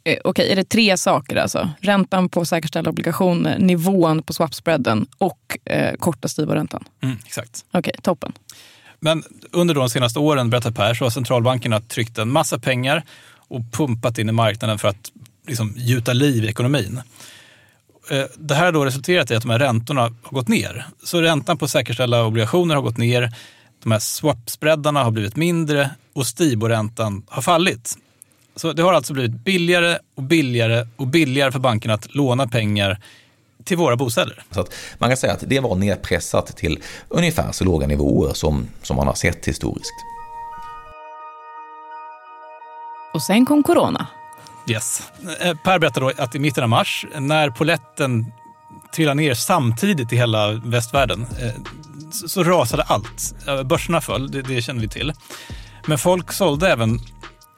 Eh, 0.07 0.19
Okej, 0.25 0.53
är 0.53 0.57
det 0.57 0.64
tre 0.64 0.97
saker 0.97 1.37
alltså? 1.37 1.71
Räntan 1.81 2.29
på 2.29 2.45
säkerställda 2.45 2.90
obligationer, 2.90 3.59
nivån 3.59 4.23
på 4.23 4.33
swap-spreaden 4.33 5.07
och 5.19 5.59
eh, 5.64 5.95
korta 5.95 6.29
Stibor-räntan? 6.29 6.85
Mm, 7.03 7.16
exakt. 7.27 7.64
Okej, 7.73 7.95
toppen. 8.03 8.33
Men 9.01 9.25
under 9.51 9.75
de 9.75 9.90
senaste 9.90 10.19
åren, 10.19 10.51
berättar 10.51 10.71
Per, 10.71 10.95
så 10.95 11.05
har 11.05 11.11
centralbankerna 11.11 11.81
tryckt 11.81 12.19
en 12.19 12.33
massa 12.33 12.59
pengar 12.59 13.03
och 13.49 13.61
pumpat 13.73 14.19
in 14.19 14.29
i 14.29 14.33
marknaden 14.33 14.79
för 14.79 14.88
att 14.88 15.12
liksom, 15.49 15.75
gjuta 15.77 16.12
liv 16.12 16.45
i 16.45 16.49
ekonomin. 16.49 17.01
Eh, 18.11 18.25
Det 18.38 18.55
här 18.55 18.64
har 18.64 18.73
då 18.73 18.85
resulterat 18.85 19.31
i 19.31 19.35
att 19.35 19.42
de 19.42 19.51
här 19.51 19.59
räntorna 19.59 20.01
har 20.01 20.31
gått 20.31 20.49
ner. 20.49 20.87
Så 21.05 21.21
räntan 21.23 21.59
på 21.59 21.69
säkerställda 21.69 22.25
obligationer 22.25 22.75
har 22.75 22.83
gått 22.83 22.99
ner, 22.99 23.33
de 23.83 23.92
här 23.92 23.99
swap-spreadarna 23.99 25.05
har 25.05 25.11
blivit 25.11 25.37
mindre 25.37 25.90
och 26.14 26.27
Stibor-räntan 26.27 27.23
har 27.29 27.42
fallit. 27.42 27.99
Så 28.57 28.73
det 28.73 28.83
har 28.83 28.92
alltså 28.92 29.12
blivit 29.12 29.45
billigare 29.45 29.99
och 30.14 30.23
billigare 30.23 30.87
och 30.97 31.07
billigare 31.07 31.53
för 31.53 31.59
bankerna 31.59 31.95
att 31.95 32.14
låna 32.14 32.49
pengar 32.49 32.99
till 33.64 33.77
våra 33.77 33.97
bostäder. 33.97 34.42
Så 34.51 34.61
att 34.61 34.75
man 34.99 35.11
kan 35.11 35.16
säga 35.16 35.33
att 35.33 35.45
det 35.47 35.61
var 35.61 35.75
nedpressat 35.75 36.57
till 36.57 36.83
ungefär 37.09 37.53
så 37.53 37.64
låga 37.64 37.87
nivåer 37.87 38.33
som, 38.33 38.69
som 38.83 38.97
man 38.97 39.07
har 39.07 39.14
sett 39.14 39.49
historiskt. 39.49 39.95
Och 43.14 43.23
sen 43.23 43.47
kom 43.47 43.62
corona. 43.62 44.07
Yes. 44.71 45.03
Eh, 45.40 45.57
Per 45.64 45.79
berättade 45.79 46.07
då 46.07 46.23
att 46.23 46.35
i 46.35 46.38
mitten 46.38 46.62
av 46.62 46.69
mars, 46.69 47.07
när 47.19 47.51
poletten 47.51 48.33
trillade 48.95 49.14
ner 49.14 49.35
samtidigt 49.35 50.12
i 50.12 50.16
hela 50.16 50.53
västvärlden, 50.53 51.27
eh, 51.42 51.53
så, 52.11 52.45
rasade 52.45 52.83
allt. 52.83 53.35
Eh, 53.47 53.62
Börserna 53.62 54.01
föll, 54.01 54.31
det, 54.31 54.42
det 54.42 54.62
känner 54.62 54.81
vi 54.81 54.88
till. 54.88 55.12
Men 55.87 55.99
folk 55.99 56.33
sålde 56.33 56.69
även 56.73 57.01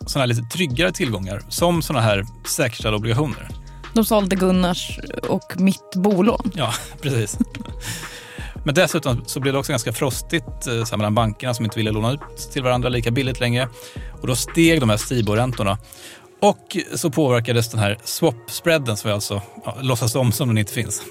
sådana 0.07 0.23
här 0.23 0.27
lite 0.27 0.57
tryggare 0.57 0.93
tillgångar, 0.93 1.43
som 1.49 1.83
sådana 1.83 2.05
här 2.05 2.27
säkerställda 2.47 2.97
obligationer. 2.97 3.49
De 3.95 4.05
sålde 4.05 4.37
Gunnars 4.37 4.99
och 5.29 5.61
mitt 5.61 5.95
bolån. 5.95 6.53
Ja, 6.55 6.73
precis. 7.03 7.39
Men 8.65 8.75
dessutom 8.75 9.25
så 9.27 9.41
blev 9.41 9.53
det 9.53 9.59
också 9.59 9.73
ganska 9.73 9.93
frostigt 9.93 10.67
eh, 10.67 10.85
så 10.85 10.97
mellan 10.97 11.15
bankerna 11.15 11.55
som 11.55 11.65
inte 11.65 11.79
ville 11.79 11.91
låna 11.91 12.13
ut 12.13 12.51
till 12.53 12.63
varandra 12.63 12.89
lika 12.89 13.11
billigt 13.11 13.41
längre. 13.41 13.69
Och 14.21 14.27
då 14.27 14.37
steg 14.37 14.81
de 14.81 14.91
här 14.91 14.97
Stibor-räntorna. 14.97 15.79
Och 16.41 16.77
så 16.95 17.11
påverkades 17.11 17.71
den 17.71 17.81
här 17.81 17.99
swap-spreaden 18.05 18.97
som 18.97 19.09
vi 19.09 19.15
alltså 19.15 19.43
ja, 19.65 19.77
låtsas 19.81 20.15
om 20.15 20.33
som 20.33 20.49
den 20.49 20.59
inte 20.59 20.73
finns. 20.73 21.03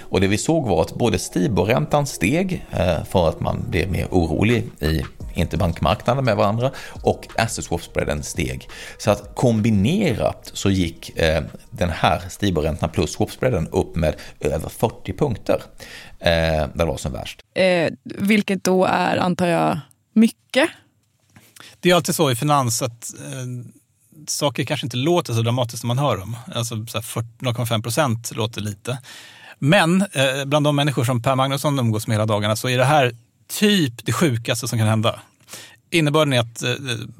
Och 0.00 0.20
det 0.20 0.28
vi 0.28 0.38
såg 0.38 0.66
var 0.66 0.82
att 0.82 0.94
både 0.94 1.18
Stibor-räntan 1.18 2.06
steg 2.06 2.66
eh, 2.70 3.04
för 3.04 3.28
att 3.28 3.40
man 3.40 3.64
blev 3.70 3.90
mer 3.90 4.06
orolig 4.10 4.64
i 4.80 5.02
interbankmarknaden 5.34 6.24
med 6.24 6.36
varandra 6.36 6.70
och 7.02 7.28
asset 7.36 7.64
swap 7.64 7.82
spreaden 7.82 8.22
steg. 8.22 8.68
Så 8.98 9.10
att 9.10 9.34
kombinerat 9.34 10.50
så 10.54 10.70
gick 10.70 11.18
eh, 11.18 11.42
den 11.70 11.90
här 11.90 12.22
Stibor-räntan 12.28 12.90
plus 12.90 13.12
swap 13.12 13.30
spreaden 13.30 13.68
upp 13.68 13.96
med 13.96 14.14
över 14.40 14.68
40 14.68 15.12
punkter. 15.12 15.62
Eh, 16.18 16.28
där 16.28 16.70
det 16.74 16.84
var 16.84 16.96
som 16.96 17.12
värst. 17.12 17.40
Eh, 17.54 17.92
vilket 18.04 18.64
då 18.64 18.84
är, 18.84 19.16
antar 19.16 19.46
jag, 19.46 19.80
mycket. 20.12 20.68
Det 21.80 21.90
är 21.90 21.94
alltid 21.94 22.14
så 22.14 22.30
i 22.30 22.36
finans 22.36 22.82
att 22.82 23.14
eh, 23.18 23.72
saker 24.26 24.64
kanske 24.64 24.86
inte 24.86 24.96
låter 24.96 25.32
så 25.32 25.42
dramatiskt 25.42 25.80
som 25.80 25.88
man 25.88 25.98
hör 25.98 26.16
dem. 26.16 26.36
Alltså 26.54 26.86
så 26.86 26.98
här 26.98 27.02
40 27.02 27.28
0,5 27.38 27.82
procent 27.82 28.36
låter 28.36 28.60
lite. 28.60 28.98
Men 29.58 30.02
eh, 30.12 30.44
bland 30.46 30.66
de 30.66 30.76
människor 30.76 31.04
som 31.04 31.22
Per 31.22 31.34
Magnusson 31.36 31.78
umgås 31.78 32.06
med 32.06 32.14
hela 32.14 32.26
dagarna 32.26 32.56
så 32.56 32.68
är 32.68 32.78
det 32.78 32.84
här 32.84 33.12
typ 33.48 34.06
det 34.06 34.12
sjukaste 34.12 34.68
som 34.68 34.78
kan 34.78 34.88
hända. 34.88 35.20
Innebörden 35.90 36.32
är 36.32 36.40
att 36.40 36.62
eh, 36.62 36.74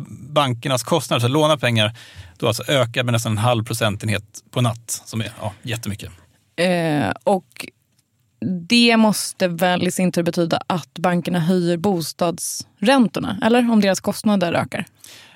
bankernas 0.08 0.82
kostnader 0.82 1.20
för 1.20 1.26
att 1.26 1.32
låna 1.32 1.56
pengar 1.56 1.96
då 2.38 2.48
alltså 2.48 2.62
ökar 2.68 3.04
med 3.04 3.12
nästan 3.12 3.32
en 3.32 3.38
halv 3.38 3.64
procentenhet 3.64 4.24
på 4.50 4.60
natt, 4.60 5.02
som 5.04 5.20
är 5.20 5.32
ja, 5.40 5.52
jättemycket. 5.62 6.10
Eh, 6.56 7.10
och 7.24 7.66
det 8.68 8.96
måste 8.96 9.48
väl 9.48 9.86
i 9.86 9.90
sin 9.90 10.12
tur 10.12 10.22
betyda 10.22 10.62
att 10.66 10.98
bankerna 10.98 11.40
höjer 11.40 11.76
bostadsräntorna, 11.76 13.38
eller? 13.42 13.70
Om 13.70 13.80
deras 13.80 14.00
kostnader 14.00 14.52
ökar. 14.52 14.86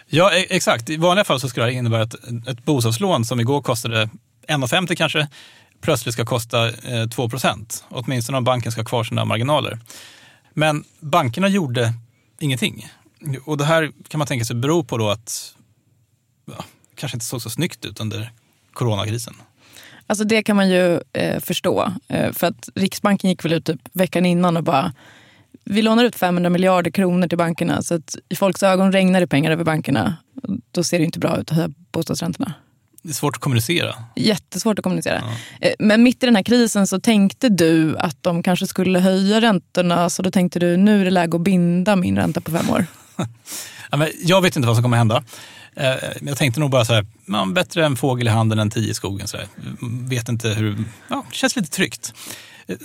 Ja, 0.06 0.32
e- 0.32 0.46
exakt. 0.50 0.90
I 0.90 0.96
vanliga 0.96 1.24
fall 1.24 1.40
så 1.40 1.48
skulle 1.48 1.66
det 1.66 1.72
innebära 1.72 2.02
att 2.02 2.14
ett 2.48 2.64
bostadslån 2.64 3.24
som 3.24 3.40
igår 3.40 3.62
kostade 3.62 4.08
1,50 4.48 4.94
kanske, 4.94 5.28
plötsligt 5.80 6.12
ska 6.12 6.24
kosta 6.24 6.68
eh, 6.68 7.08
2 7.14 7.28
procent. 7.28 7.84
Åtminstone 7.88 8.38
om 8.38 8.44
banken 8.44 8.72
ska 8.72 8.80
ha 8.80 8.86
kvar 8.86 9.04
sina 9.04 9.24
marginaler. 9.24 9.78
Men 10.58 10.84
bankerna 11.00 11.48
gjorde 11.48 11.92
ingenting. 12.38 12.88
Och 13.44 13.56
det 13.56 13.64
här 13.64 13.92
kan 14.08 14.18
man 14.18 14.26
tänka 14.26 14.44
sig 14.44 14.56
beror 14.56 14.84
på 14.84 14.98
då 14.98 15.10
att 15.10 15.54
ja, 16.44 16.64
kanske 16.94 17.16
inte 17.16 17.26
såg 17.26 17.42
så 17.42 17.50
snyggt 17.50 17.84
ut 17.84 18.00
under 18.00 18.32
coronakrisen. 18.72 19.34
Alltså 20.06 20.24
det 20.24 20.42
kan 20.42 20.56
man 20.56 20.70
ju 20.70 21.00
eh, 21.12 21.40
förstå. 21.40 21.92
Eh, 22.08 22.32
för 22.32 22.46
att 22.46 22.68
Riksbanken 22.74 23.30
gick 23.30 23.44
väl 23.44 23.52
ut 23.52 23.64
typ 23.64 23.80
veckan 23.92 24.26
innan 24.26 24.56
och 24.56 24.64
bara 24.64 24.92
vi 25.64 25.82
lånar 25.82 26.04
ut 26.04 26.16
500 26.16 26.50
miljarder 26.50 26.90
kronor 26.90 27.28
till 27.28 27.38
bankerna 27.38 27.82
så 27.82 27.94
att 27.94 28.16
i 28.28 28.36
folks 28.36 28.62
ögon 28.62 28.92
regnar 28.92 29.20
det 29.20 29.26
pengar 29.26 29.50
över 29.50 29.64
bankerna. 29.64 30.16
Då 30.70 30.84
ser 30.84 30.98
det 30.98 31.04
inte 31.04 31.18
bra 31.18 31.36
ut 31.36 31.50
att 31.50 31.56
höja 31.56 31.70
bostadsräntorna. 31.92 32.54
Det 33.06 33.12
är 33.12 33.14
svårt 33.14 33.36
att 33.36 33.42
kommunicera. 33.42 33.94
Jättesvårt 34.16 34.78
att 34.78 34.82
kommunicera. 34.82 35.22
Ja. 35.60 35.68
Men 35.78 36.02
mitt 36.02 36.22
i 36.22 36.26
den 36.26 36.36
här 36.36 36.42
krisen 36.42 36.86
så 36.86 37.00
tänkte 37.00 37.48
du 37.48 37.98
att 37.98 38.22
de 38.22 38.42
kanske 38.42 38.66
skulle 38.66 38.98
höja 38.98 39.40
räntorna 39.40 40.10
så 40.10 40.22
då 40.22 40.30
tänkte 40.30 40.58
du 40.58 40.76
nu 40.76 41.00
är 41.00 41.04
det 41.04 41.10
läge 41.10 41.36
att 41.36 41.42
binda 41.42 41.96
min 41.96 42.16
ränta 42.16 42.40
på 42.40 42.50
fem 42.50 42.70
år. 42.70 42.86
jag 44.22 44.42
vet 44.42 44.56
inte 44.56 44.66
vad 44.66 44.76
som 44.76 44.82
kommer 44.82 44.96
hända. 44.96 45.24
Jag 46.20 46.36
tänkte 46.36 46.60
nog 46.60 46.70
bara 46.70 46.84
så 46.84 46.94
här, 46.94 47.06
man, 47.24 47.54
bättre 47.54 47.86
en 47.86 47.96
fågel 47.96 48.26
i 48.26 48.30
handen 48.30 48.58
än 48.58 48.70
tio 48.70 48.90
i 48.90 48.94
skogen. 48.94 49.28
Så 49.28 49.36
här. 49.36 49.46
Vet 50.08 50.28
inte 50.28 50.48
hur, 50.48 50.84
ja, 51.08 51.24
det 51.30 51.36
känns 51.36 51.56
lite 51.56 51.70
tryggt. 51.70 52.14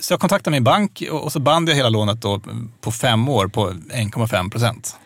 Så 0.00 0.12
jag 0.12 0.20
kontaktade 0.20 0.54
min 0.54 0.64
bank 0.64 1.02
och 1.10 1.32
så 1.32 1.40
band 1.40 1.68
jag 1.68 1.74
hela 1.74 1.88
lånet 1.88 2.20
då 2.22 2.40
på 2.80 2.92
fem 2.92 3.28
år 3.28 3.48
på 3.48 3.70
1,5 3.70 4.50
procent. 4.50 4.96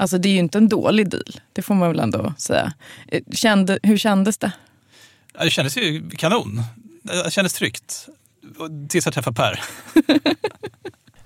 Alltså 0.00 0.18
det 0.18 0.28
är 0.28 0.32
ju 0.32 0.38
inte 0.38 0.58
en 0.58 0.68
dålig 0.68 1.10
deal, 1.10 1.40
det 1.52 1.62
får 1.62 1.74
man 1.74 1.88
väl 1.88 2.00
ändå 2.00 2.34
säga. 2.38 2.72
Kände, 3.32 3.78
hur 3.82 3.96
kändes 3.96 4.38
det? 4.38 4.52
Det 5.40 5.50
kändes 5.50 5.76
ju 5.76 6.10
kanon. 6.10 6.62
Det 7.02 7.32
kändes 7.32 7.52
tryggt. 7.52 8.08
Tills 8.88 9.06
jag 9.06 9.14
träffade 9.14 9.36
Per. 9.36 9.60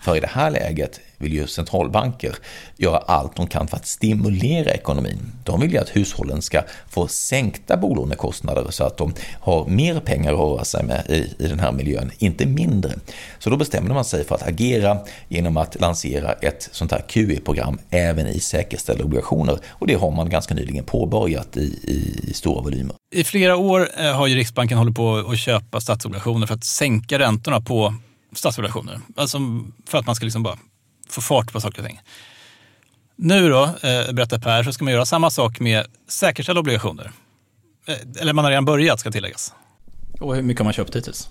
För 0.02 0.16
i 0.16 0.20
det 0.20 0.30
här 0.30 0.50
läget 0.50 1.00
vill 1.18 1.32
ju 1.32 1.46
centralbanker 1.46 2.34
göra 2.76 2.98
allt 2.98 3.36
de 3.36 3.46
kan 3.46 3.68
för 3.68 3.76
att 3.76 3.86
stimulera 3.86 4.70
ekonomin. 4.70 5.32
De 5.44 5.60
vill 5.60 5.72
ju 5.72 5.78
att 5.78 5.96
hushållen 5.96 6.42
ska 6.42 6.62
få 6.88 7.08
sänkta 7.08 7.76
bolånekostnader 7.76 8.66
så 8.70 8.84
att 8.84 8.96
de 8.96 9.14
har 9.40 9.66
mer 9.66 10.00
pengar 10.00 10.32
att 10.32 10.38
röra 10.38 10.64
sig 10.64 10.84
med 10.84 11.04
i, 11.08 11.44
i 11.44 11.48
den 11.48 11.60
här 11.60 11.72
miljön, 11.72 12.10
inte 12.18 12.46
mindre. 12.46 12.92
Så 13.38 13.50
då 13.50 13.56
bestämde 13.56 13.94
man 13.94 14.04
sig 14.04 14.24
för 14.24 14.34
att 14.34 14.48
agera 14.48 14.98
genom 15.28 15.56
att 15.56 15.80
lansera 15.80 16.32
ett 16.32 16.68
sånt 16.72 16.92
här 16.92 17.04
QE-program 17.08 17.78
även 17.90 18.26
i 18.26 18.40
säkerställda 18.40 19.04
obligationer 19.04 19.58
och 19.68 19.86
det 19.86 19.94
har 19.94 20.10
man 20.10 20.30
ganska 20.30 20.54
nyligen 20.54 20.84
påbörjat 20.84 21.56
i, 21.56 21.60
i, 21.60 22.30
i 22.30 22.34
stora 22.34 22.62
volymer. 22.62 22.96
I 23.14 23.24
flera 23.24 23.56
år 23.56 23.88
eh, 23.98 24.16
har 24.16 24.26
ju 24.26 24.34
Riksbanken 24.34 24.78
hållit 24.78 24.96
på 24.96 25.16
att 25.16 25.38
köpa 25.38 25.80
statsobligationer 25.80 26.46
för 26.46 26.54
att 26.54 26.64
sänka 26.64 27.18
räntorna 27.18 27.60
på 27.60 27.94
statsobligationer. 28.32 29.00
Alltså 29.16 29.38
för 29.86 29.98
att 29.98 30.06
man 30.06 30.14
ska 30.14 30.24
liksom 30.24 30.42
bara 30.42 30.58
få 31.08 31.20
fart 31.20 31.52
på 31.52 31.60
saker 31.60 31.80
och 31.82 31.86
ting. 31.86 32.00
Nu 33.16 33.48
då, 33.48 33.64
eh, 33.64 34.12
berättar 34.12 34.38
Per, 34.38 34.62
så 34.62 34.72
ska 34.72 34.84
man 34.84 34.92
göra 34.92 35.06
samma 35.06 35.30
sak 35.30 35.60
med 35.60 35.86
säkerställda 36.08 36.60
obligationer. 36.60 37.12
Eh, 37.86 37.96
eller 38.20 38.32
man 38.32 38.44
har 38.44 38.50
redan 38.50 38.64
börjat, 38.64 39.00
ska 39.00 39.10
tilläggas. 39.10 39.54
Och 40.20 40.34
hur 40.34 40.42
mycket 40.42 40.60
har 40.60 40.64
man 40.64 40.72
köpt 40.72 40.96
hittills? 40.96 41.28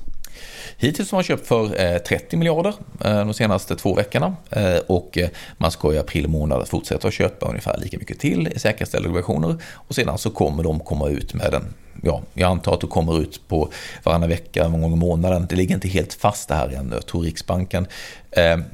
Hittills 0.78 1.12
har 1.12 1.18
man 1.18 1.24
köpt 1.24 1.48
för 1.48 1.82
eh, 1.82 1.98
30 1.98 2.38
miljarder 2.38 2.74
eh, 3.06 3.26
de 3.26 3.34
senaste 3.34 3.76
två 3.76 3.94
veckorna 3.94 4.36
eh, 4.50 4.78
och 4.88 5.18
man 5.58 5.72
ska 5.72 5.94
i 5.94 5.98
april 5.98 6.28
månad 6.28 6.68
fortsätta 6.68 7.08
att 7.08 7.14
köpa 7.14 7.50
ungefär 7.50 7.78
lika 7.78 7.98
mycket 7.98 8.20
till 8.20 8.48
i 8.48 8.60
säkerställda 8.60 9.10
obligationer 9.10 9.58
och 9.74 9.96
sedan 9.96 10.18
så 10.18 10.30
kommer 10.30 10.64
de 10.64 10.80
komma 10.80 11.10
ut 11.10 11.34
med 11.34 11.54
en 11.54 11.74
ja, 12.04 12.22
jag 12.34 12.52
antar 12.52 12.74
att 12.74 12.82
du 12.82 12.88
kommer 12.88 13.22
ut 13.22 13.48
på 13.48 13.70
varannan 14.04 14.30
vecka, 14.30 14.68
någon 14.68 14.82
gång 14.82 14.94
i 14.94 14.96
månaden. 14.96 15.46
Det 15.50 15.56
ligger 15.56 15.76
inte 15.76 15.88
helt 15.88 16.14
fast 16.14 16.48
det 16.50 16.56
här 16.56 16.70
ännu. 16.70 16.96
Jag 16.96 17.06
tror 17.06 17.22
Riksbanken, 17.22 17.88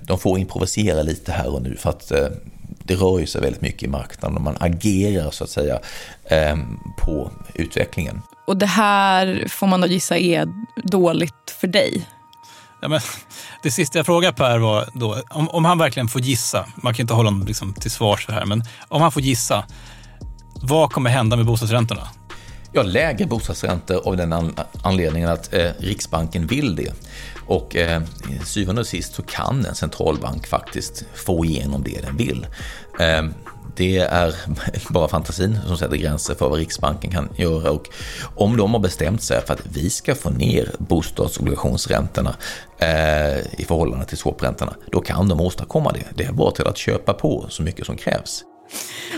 de 0.01 0.19
får 0.19 0.39
improvisera 0.39 1.01
lite 1.01 1.31
här 1.31 1.53
och 1.53 1.61
nu 1.61 1.75
för 1.75 1.89
att 1.89 2.11
det 2.83 2.95
rör 2.95 3.25
sig 3.25 3.41
väldigt 3.41 3.61
mycket 3.61 3.83
i 3.83 3.87
marknaden 3.87 4.37
och 4.37 4.43
man 4.43 4.57
agerar 4.59 5.31
så 5.31 5.43
att 5.43 5.49
säga 5.49 5.79
på 6.97 7.31
utvecklingen. 7.55 8.21
Och 8.47 8.57
det 8.57 8.65
här 8.65 9.45
får 9.49 9.67
man 9.67 9.81
då 9.81 9.87
gissa 9.87 10.17
är 10.17 10.47
dåligt 10.75 11.55
för 11.59 11.67
dig? 11.67 12.07
Ja, 12.81 12.87
men, 12.87 12.99
det 13.63 13.71
sista 13.71 13.99
jag 13.99 14.05
frågade 14.05 14.37
Per 14.37 14.57
var 14.57 14.89
då, 14.93 15.23
om, 15.29 15.49
om 15.49 15.65
han 15.65 15.77
verkligen 15.77 16.07
får 16.07 16.21
gissa, 16.21 16.65
man 16.75 16.93
kan 16.93 17.03
inte 17.03 17.13
hålla 17.13 17.29
honom 17.29 17.47
liksom 17.47 17.73
till 17.73 17.91
svars 17.91 18.25
för 18.25 18.33
det 18.33 18.39
här, 18.39 18.45
men 18.45 18.63
om 18.87 19.01
han 19.01 19.11
får 19.11 19.21
gissa, 19.21 19.65
vad 20.61 20.91
kommer 20.91 21.09
hända 21.09 21.35
med 21.35 21.45
bostadsräntorna? 21.45 22.07
Ja, 22.71 22.83
lägre 22.83 23.25
bostadsräntor 23.25 24.07
av 24.07 24.17
den 24.17 24.55
anledningen 24.81 25.29
att 25.29 25.53
eh, 25.53 25.71
Riksbanken 25.79 26.47
vill 26.47 26.75
det. 26.75 26.93
Och 27.47 27.75
eh, 27.75 28.01
syvende 28.45 28.81
och 28.81 28.87
sist 28.87 29.15
så 29.15 29.23
kan 29.23 29.65
en 29.65 29.75
centralbank 29.75 30.47
faktiskt 30.47 31.05
få 31.15 31.45
igenom 31.45 31.83
det 31.83 32.01
den 32.01 32.17
vill. 32.17 32.47
Eh, 32.99 33.23
det 33.77 33.97
är 33.97 34.35
bara 34.89 35.07
fantasin 35.07 35.59
som 35.67 35.77
sätter 35.77 35.95
gränser 35.97 36.35
för 36.35 36.49
vad 36.49 36.59
Riksbanken 36.59 37.11
kan 37.11 37.29
göra 37.35 37.71
och 37.71 37.89
om 38.35 38.57
de 38.57 38.73
har 38.73 38.79
bestämt 38.79 39.23
sig 39.23 39.45
för 39.45 39.53
att 39.53 39.61
vi 39.73 39.89
ska 39.89 40.15
få 40.15 40.29
ner 40.29 40.71
bostadsobligationsräntorna 40.77 42.35
eh, 42.79 43.37
i 43.37 43.65
förhållande 43.67 44.05
till 44.05 44.17
swapräntorna, 44.17 44.73
då 44.91 45.01
kan 45.01 45.29
de 45.29 45.41
åstadkomma 45.41 45.91
det. 45.91 46.03
Det 46.15 46.23
är 46.23 46.31
bara 46.31 46.51
till 46.51 46.67
att 46.67 46.77
köpa 46.77 47.13
på 47.13 47.45
så 47.49 47.63
mycket 47.63 47.85
som 47.85 47.97
krävs. 47.97 48.43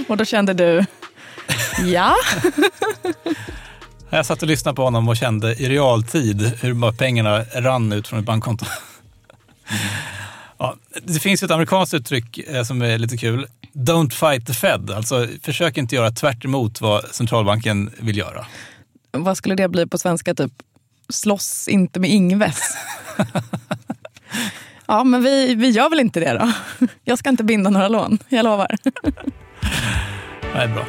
Och 0.07 0.17
då 0.17 0.25
kände 0.25 0.53
du, 0.53 0.85
ja? 1.85 2.15
Jag 4.09 4.25
satt 4.25 4.41
och 4.41 4.47
lyssnade 4.47 4.75
på 4.75 4.83
honom 4.83 5.09
och 5.09 5.17
kände 5.17 5.53
i 5.53 5.69
realtid 5.69 6.41
hur 6.61 6.91
pengarna 6.91 7.43
rann 7.43 7.91
ut 7.91 8.07
från 8.07 8.19
ett 8.19 8.25
bankkonto. 8.25 8.65
Ja, 10.59 10.75
det 11.03 11.19
finns 11.19 11.43
ett 11.43 11.51
amerikanskt 11.51 11.93
uttryck 11.93 12.37
eh, 12.37 12.63
som 12.63 12.81
är 12.81 12.97
lite 12.97 13.17
kul. 13.17 13.47
Don't 13.73 14.09
fight 14.09 14.47
the 14.47 14.53
Fed. 14.53 14.91
Alltså 14.91 15.27
försök 15.41 15.77
inte 15.77 15.95
göra 15.95 16.11
tvärt 16.11 16.45
vad 16.81 17.05
centralbanken 17.05 17.91
vill 17.99 18.17
göra. 18.17 18.45
Vad 19.11 19.37
skulle 19.37 19.55
det 19.55 19.69
bli 19.69 19.87
på 19.87 19.97
svenska? 19.97 20.35
Typ 20.35 20.51
slåss 21.09 21.67
inte 21.67 21.99
med 21.99 22.09
Ingves. 22.09 22.77
ja, 24.85 25.03
men 25.03 25.23
vi, 25.23 25.55
vi 25.55 25.69
gör 25.69 25.89
väl 25.89 25.99
inte 25.99 26.19
det 26.19 26.33
då. 26.33 26.51
Jag 27.03 27.19
ska 27.19 27.29
inte 27.29 27.43
binda 27.43 27.69
några 27.69 27.87
lån, 27.87 28.17
jag 28.29 28.43
lovar. 28.43 28.77
Det 30.41 30.57
är 30.57 30.67
bra. 30.67 30.85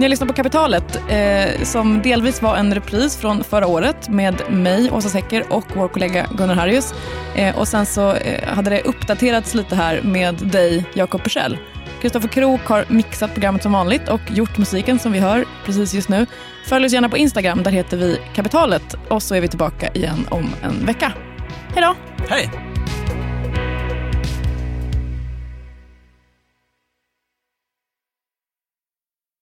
Ni 0.00 0.04
har 0.04 0.10
lyssnat 0.10 0.28
på 0.28 0.34
Kapitalet 0.34 0.96
eh, 1.08 1.62
som 1.62 2.02
delvis 2.02 2.42
var 2.42 2.56
en 2.56 2.74
repris 2.74 3.16
från 3.16 3.44
förra 3.44 3.66
året 3.66 4.08
med 4.08 4.50
mig, 4.50 4.90
Åsa 4.90 5.08
Secker 5.08 5.52
och 5.52 5.64
vår 5.74 5.88
kollega 5.88 6.26
Gunnar 6.34 6.54
Harrius. 6.54 6.94
Eh, 7.36 7.58
och 7.58 7.68
sen 7.68 7.86
så 7.86 8.12
eh, 8.12 8.48
hade 8.48 8.70
det 8.70 8.82
uppdaterats 8.82 9.54
lite 9.54 9.76
här 9.76 10.02
med 10.02 10.34
dig, 10.34 10.84
Jakob 10.94 11.22
Persell. 11.22 11.58
Kristoffer 12.02 12.28
Krook 12.28 12.60
har 12.64 12.84
mixat 12.88 13.32
programmet 13.32 13.62
som 13.62 13.72
vanligt 13.72 14.08
och 14.08 14.20
gjort 14.30 14.58
musiken 14.58 14.98
som 14.98 15.12
vi 15.12 15.18
hör 15.18 15.44
precis 15.64 15.94
just 15.94 16.08
nu. 16.08 16.26
Följ 16.66 16.86
oss 16.86 16.92
gärna 16.92 17.08
på 17.08 17.16
Instagram, 17.16 17.62
där 17.62 17.70
heter 17.70 17.96
vi 17.96 18.18
Kapitalet. 18.34 18.96
Och 19.08 19.22
så 19.22 19.34
är 19.34 19.40
vi 19.40 19.48
tillbaka 19.48 19.88
igen 19.88 20.26
om 20.30 20.50
en 20.62 20.86
vecka. 20.86 21.12
Hej 21.74 21.82
då! 21.82 21.94
Hej! 22.28 22.69